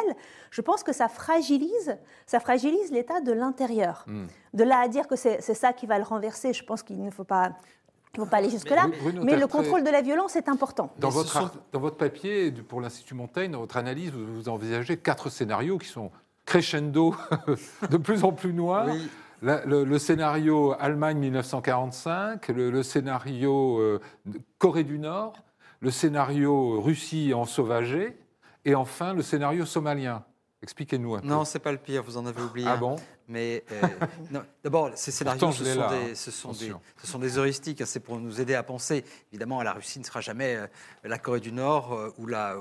[0.50, 4.04] je pense que ça fragilise, ça fragilise l'État de l'intérieur.
[4.06, 4.26] Hmm.
[4.54, 7.10] De là à dire que c'est ça qui va le renverser, je pense qu'il ne
[7.10, 7.52] faut pas
[8.14, 8.88] Il ne faut pas aller jusque-là,
[9.22, 10.92] mais, le contrôle de la violence est important.
[10.98, 15.78] Dans, votre, dans votre papier, pour l'Institut Montaigne, dans votre analyse, vous, envisagez quatre scénarios
[15.78, 16.10] qui sont
[16.44, 17.14] crescendo,
[17.90, 18.88] de plus en plus noirs.
[19.42, 24.00] le, scénario Allemagne 1945, le, scénario euh,
[24.58, 25.34] Corée du Nord,
[25.78, 28.18] le scénario Russie ensauvagée,
[28.64, 30.24] et enfin le scénario somalien.
[30.62, 31.26] Expliquez-nous un peu.
[31.26, 32.68] Non, c'est pas le pire, vous en avez oublié.
[32.68, 32.96] Ah bon?
[33.30, 37.80] Mais euh, d'abord, ces scénarios, ce sont, des, ce, sont des, ce sont, des, heuristiques.
[37.80, 39.04] Hein, c'est pour nous aider à penser.
[39.32, 40.66] Évidemment, la Russie ne sera jamais euh,
[41.04, 42.56] la Corée du Nord euh, ou, la,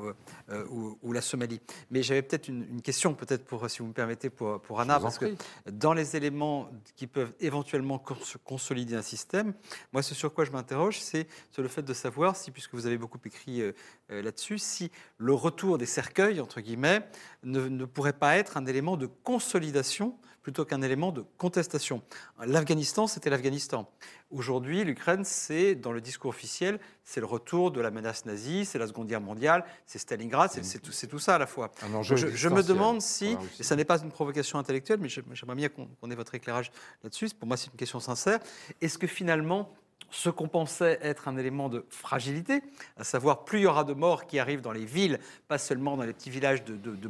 [0.70, 1.60] ou, la Somalie.
[1.90, 5.18] Mais j'avais peut-être une, question, peut-être pour, si vous me permettez, pour, pour Anna, parce
[5.18, 5.36] que
[5.72, 8.02] dans les éléments qui peuvent éventuellement
[8.44, 9.54] consolider un système,
[9.92, 12.86] moi, ce sur quoi je m'interroge, c'est sur le fait de savoir si, puisque vous
[12.86, 13.64] avez beaucoup écrit
[14.10, 17.02] là-dessus, si le retour des cercueils, entre guillemets,
[17.44, 22.02] ne, ne pourrait pas être un élément de consolidation plutôt qu'un élément de contestation.
[22.46, 23.90] L'Afghanistan, c'était l'Afghanistan.
[24.32, 28.80] Aujourd'hui, l'Ukraine, c'est, dans le discours officiel, c'est le retour de la menace nazie, c'est
[28.80, 31.72] la Seconde Guerre mondiale, c'est Stalingrad, c'est tout, tout, ça à la fois.
[32.02, 36.12] je, me demande si, et ça n'est pas une provocation intellectuelle, mais j'aimerais bien qu'on
[36.12, 36.72] ait votre éclairage
[37.04, 38.40] là-dessus, pour moi c'est une question sincère,
[38.82, 39.74] est-ce que finalement
[40.12, 42.62] ce qu'on pensait être un élément de fragilité,
[42.98, 45.98] à savoir plus il y aura de morts qui arrivent dans les villes, pas seulement
[45.98, 47.10] dans les petits villages de, de,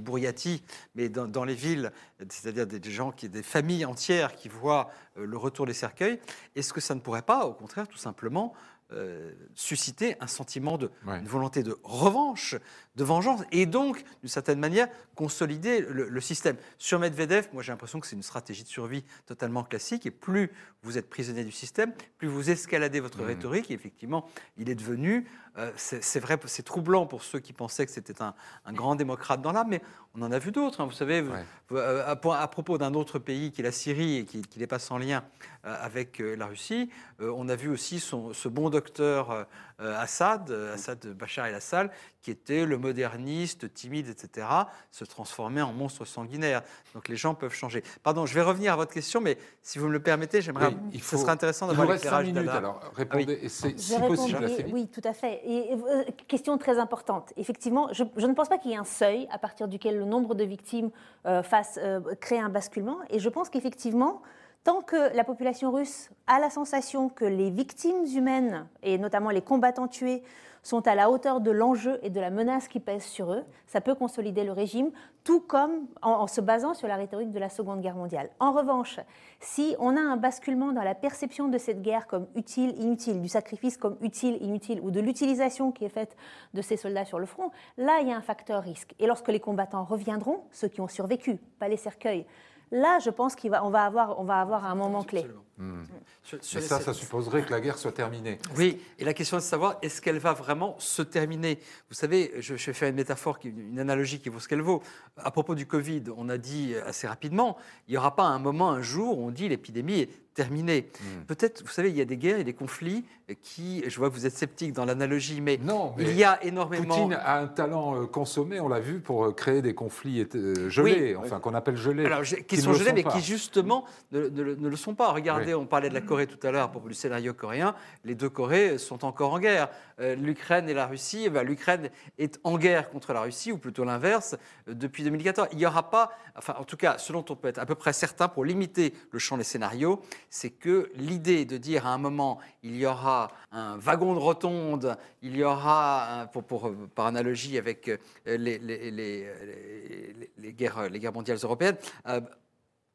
[0.95, 1.91] mais dans, les villes,
[2.29, 6.19] c'est-à-dire des, gens, qui, des familles entières qui voient euh, le retour des cercueils,
[6.55, 8.53] est-ce que ça ne pourrait pas, au contraire, tout simplement,
[8.91, 12.55] euh, susciter un sentiment de une volonté de revanche,
[12.95, 16.55] de vengeance, et donc, d'une certaine manière, consolider le, système.
[16.79, 20.51] Sur Medvedev, moi j'ai l'impression que c'est une stratégie de survie totalement classique, et plus
[20.81, 23.27] vous êtes prisonnier du système, plus vous escaladez votre mmh.
[23.27, 24.27] rhétorique, et effectivement,
[24.57, 25.27] il est devenu,
[25.59, 28.33] euh, c'est vrai, c'est troublant pour ceux qui pensaient que c'était un,
[28.73, 29.81] grand démocrate dans l'âme, mais
[30.15, 30.81] on en a vu d'autres.
[30.81, 30.85] Hein.
[30.85, 31.23] vous savez,
[31.71, 34.97] euh, à, propos d'un autre pays qui est la Syrie, et qui, n'est pas sans
[34.97, 35.23] lien
[35.63, 36.89] avec la Russie,
[37.19, 39.45] on a vu aussi son, ce bon docteur
[39.79, 41.89] Assad, Assad Bachar el-Assad,
[42.21, 44.47] qui était le moderniste, timide, etc.,
[44.91, 46.63] se transformer en monstre sanguinaire.
[46.93, 47.83] Donc les gens peuvent changer.
[48.03, 50.75] Pardon, je vais revenir à votre question, mais si vous me le permettez, j'aimerais.
[50.91, 51.15] il faut...
[51.15, 53.73] Ce serait intéressant d'avoir l'éclairage minutes, alors répondez, ah oui.
[53.77, 54.73] si possible assez vite.
[54.73, 55.41] Oui, tout à fait.
[55.45, 57.33] Et, euh, question très importante.
[57.37, 60.35] Effectivement, je, ne pense pas qu'il y ait un seuil à partir duquel le nombre
[60.35, 60.89] de victimes
[61.25, 62.99] euh, fasse euh, créer un basculement.
[63.09, 64.21] Et je pense qu'effectivement,
[64.63, 69.41] Tant que la population russe a la sensation que les victimes humaines, et notamment les
[69.41, 70.21] combattants tués,
[70.63, 73.43] sont à la hauteur de l'enjeu et de la menace qui pèse sur eux.
[73.67, 74.91] Ça peut consolider le régime,
[75.23, 78.29] tout comme en, se basant sur la rhétorique de la Seconde Guerre mondiale.
[78.39, 78.99] En revanche,
[79.39, 83.29] si on a un basculement dans la perception de cette guerre comme utile, inutile, du
[83.29, 86.17] sacrifice comme utile, inutile, ou de l'utilisation qui est faite
[86.53, 88.93] de ces soldats sur le front, là, il y a un facteur risque.
[88.99, 92.25] Et lorsque les combattants reviendront, ceux qui ont survécu, pas les cercueils,
[92.71, 95.25] là, je pense qu'on va, va, avoir, on va avoir un moment clé.
[95.57, 98.39] Mais ça, ça supposerait que la guerre soit terminée.
[98.55, 101.59] Oui, et la question est de savoir, est-ce qu'elle va vraiment se terminer?
[101.89, 104.81] Vous savez, je, je, vais faire une métaphore, une analogie qui vaut ce qu'elle vaut.
[105.17, 107.57] À propos du Covid, on a dit assez rapidement,
[107.87, 110.09] il n'y aura pas un moment, un jour, où on dit l'épidémie est
[110.39, 110.89] terminée.
[111.01, 111.25] Hmm.
[111.27, 113.03] Peut-être, vous savez, il y a des guerres et des conflits
[113.35, 116.95] qui, je vois que vous êtes sceptique dans l'analogie, mais, non, il y a énormément...
[116.95, 120.69] Poutine a un talent euh, consommé, on l'a vu, pour euh, créer des conflits euh,
[120.69, 122.05] gelés, enfin qu'on appelle gelés.
[122.05, 123.83] Alors, qui, sont gelés, mais qui justement
[124.13, 125.11] ne, le sont pas.
[125.11, 127.75] Regardez, on parlait de la Corée tout à l'heure propos du scénario coréen.
[128.05, 129.69] Les deux Corées sont encore en guerre.
[129.99, 133.83] L'Ukraine et la Russie, eh ben, l'Ukraine est en guerre contre la Russie, ou plutôt
[133.83, 134.37] l'inverse,
[134.67, 135.49] depuis 2014.
[135.51, 137.75] Il n'y aura pas, enfin en tout cas, ce dont on peut être à peu
[137.75, 141.97] près certain pour limiter le champ des scénarios, c'est que l'idée de dire à un
[141.97, 147.89] moment, il y aura un wagon de rotonde, il y aura, pour, par analogie avec
[147.89, 151.77] euh, les, les, guerres, les guerres mondiales européennes,
[152.07, 152.21] euh,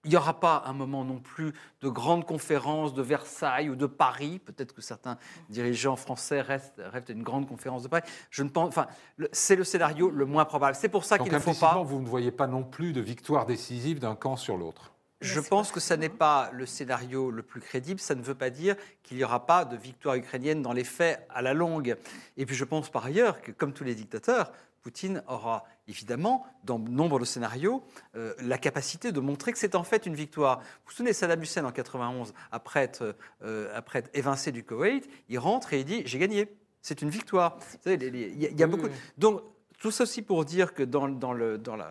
[0.04, 3.86] il n'y aura pas un moment non plus de grande conférence de Versailles ou de
[3.86, 4.38] Paris.
[4.38, 5.16] Peut-être que certains
[5.48, 8.02] dirigeants français restent, rêvent d'une grande conférence de Paris.
[8.30, 8.86] Je ne pense, enfin,
[9.32, 10.76] c'est le scénario le moins probable.
[10.76, 11.82] C'est pour ça qu'il ne faut pas.
[11.82, 14.93] Vous ne voyez pas non plus de victoire décisive d'un camp sur l'autre.
[15.20, 18.00] Je pense que ça n'est pas le scénario le plus crédible.
[18.00, 21.26] Ça ne veut pas dire qu'il n'y aura pas de victoire ukrainienne dans les faits
[21.30, 21.96] à la longue.
[22.36, 24.52] Et puis je pense par ailleurs que, comme tous les dictateurs,
[24.84, 27.82] Poutine aura évidemment, dans nombre de scénarios,
[28.16, 30.58] euh, la capacité de montrer que c'est en fait une victoire.
[30.58, 35.08] Vous vous souvenez, Saddam Hussein en 91, après être, euh, après être évincé du Koweït,
[35.30, 36.54] il rentre et il dit J'ai gagné.
[36.82, 37.56] C'est une victoire.
[37.86, 38.88] Il y, a, beaucoup.
[39.16, 39.42] Donc,
[39.78, 41.90] tout ceci pour dire que dans, dans, le, dans, la,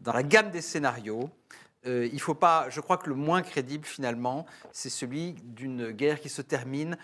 [0.00, 1.30] dans la gamme des scénarios,
[1.86, 2.68] euh, il faut pas.
[2.70, 6.96] Je crois que le moins crédible finalement, c'est celui d'une guerre qui se termine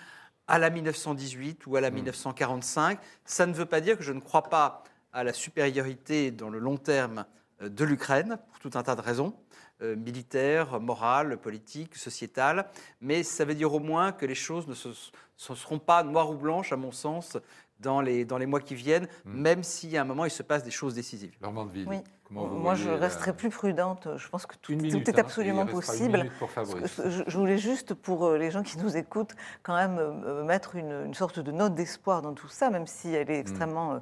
[0.48, 2.98] à la 1918 ou à la 1945.
[2.98, 3.02] Hmm.
[3.24, 6.58] Ça ne veut pas dire que je ne crois pas à la supériorité dans le
[6.58, 7.26] long terme
[7.62, 9.34] euh, de l'Ukraine pour tout un tas de raisons.
[9.82, 12.66] euh, militaire, moral, politique, sociétal.
[13.00, 14.90] Mais ça veut dire au moins que les choses ne se,
[15.36, 17.36] se seront pas noires ou blanches, à mon sens,
[17.80, 19.40] dans les, dans les mois qui viennent, hmm.
[19.40, 21.36] même si à un moment il se passe des choses décisives.
[21.72, 21.96] Ville, oui.
[22.32, 24.08] Moi, je resterai plus prudente.
[24.16, 25.14] Je pense que tout, tout est hein.
[25.18, 26.30] absolument possible.
[27.06, 30.76] Je, je, voulais juste, pour euh, les gens qui nous écoutent, quand même euh, mettre
[30.76, 33.40] une, une sorte de note d'espoir dans tout ça, même si elle est hmm.
[33.40, 34.00] extrêmement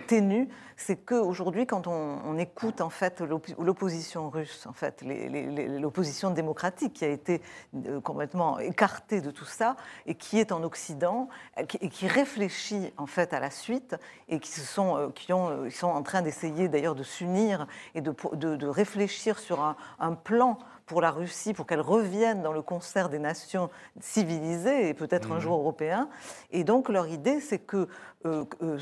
[0.00, 7.04] ténue, c'est qu'aujourd'hui, quand on, écoute en fait l'opposition russe, en fait, l'opposition démocratique qui
[7.04, 7.42] a été
[7.86, 9.76] euh, complètement écartée de tout ça
[10.06, 11.28] et qui est en Occident
[11.58, 13.94] et qui réfléchit en fait à la suite
[14.28, 17.66] et qui se sont, euh, qui ont, euh, sont en train d'essayer d'ailleurs de s'unir
[17.94, 22.52] et de, de, réfléchir sur un, un plan pour la Russie, pour qu'elle revienne dans
[22.52, 23.70] le concert des nations
[24.00, 25.40] civilisées et peut-être un mhm.
[25.40, 26.08] jour européen.
[26.50, 27.88] Et donc leur idée, c'est que
[28.26, 28.78] euh, euh,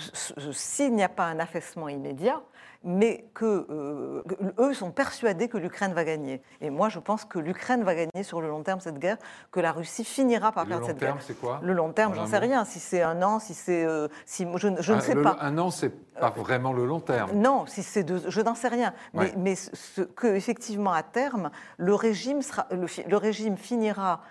[0.53, 2.43] s'il n'y a pas un affaissement immédiat,
[2.83, 4.22] mais que euh,
[4.59, 6.41] eux sont persuadés que l'Ukraine va gagner.
[6.61, 9.18] Et moi, je pense que l'Ukraine va gagner sur le long terme cette guerre,
[9.51, 11.14] que la Russie finira par perdre cette guerre.
[11.14, 12.64] Le long terme, c'est quoi Le long terme, j'en sais rien.
[12.64, 13.87] Si c'est un an, si c'est,
[14.24, 15.37] si je, je ne sais pas.
[15.41, 17.33] Un an, c'est pas vraiment le long terme.
[17.35, 18.95] Non, si c'est deux, je n'en sais rien.
[19.14, 24.22] Mais, mais ce, que effectivement à terme, le régime sera, le, régime finira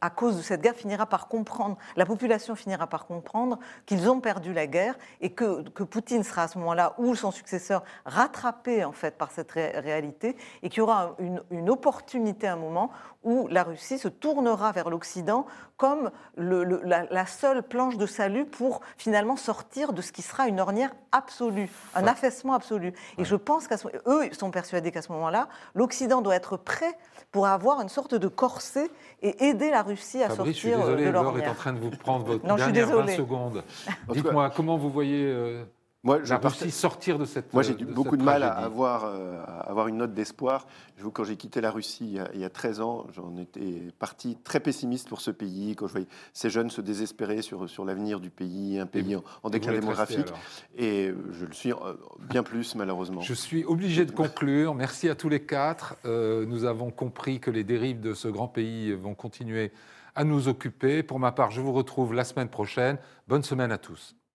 [0.00, 4.20] à cause de cette guerre finira par comprendre, la population finira par comprendre qu'ils ont
[4.20, 7.57] perdu la guerre et que, que Poutine sera à ce moment-là ou son successeur
[8.04, 12.90] rattrapés en fait par cette réalité et qu'il y aura une, opportunité à un moment
[13.24, 15.46] où la Russie se tournera vers l'Occident
[15.76, 20.94] comme la, seule planche de salut pour finalement sortir de ce qui sera une ornière
[21.12, 22.94] absolue, un affaissement absolu.
[23.18, 26.96] Et je pense qu'eux sont persuadés qu'à ce moment-là, l'Occident doit être prêt
[27.30, 28.90] pour avoir une sorte de corset
[29.22, 31.44] et aider la Russie à sortir je suis désolé, de l'ornière.
[31.44, 33.62] est en train de vous prendre votre dernière 20 secondes.
[34.08, 35.64] Dites-moi, comment vous voyez euh,
[36.04, 37.52] moi, la Russie sortir de cette.
[37.52, 40.68] Moi, j'ai eu beaucoup de mal à avoir, euh, avoir une note d'espoir.
[41.12, 45.08] Quand j'ai quitté la Russie il y a, 13 ans, j'en étais parti très pessimiste
[45.08, 45.74] pour ce pays.
[45.74, 49.50] Quand je voyais ces jeunes se désespérer sur, sur l'avenir du pays, un pays en,
[49.50, 50.28] déclin démographique.
[50.76, 51.94] et je le suis euh,
[52.30, 53.20] bien plus, malheureusement.
[53.20, 54.76] Je suis obligé de conclure.
[54.76, 55.96] Merci à tous les quatre.
[56.04, 59.72] Euh, nous avons compris que les dérives de ce grand pays vont continuer
[60.14, 61.02] à nous occuper.
[61.02, 62.98] Pour ma part, je vous retrouve la semaine prochaine.
[63.26, 64.14] Bonne semaine à tous.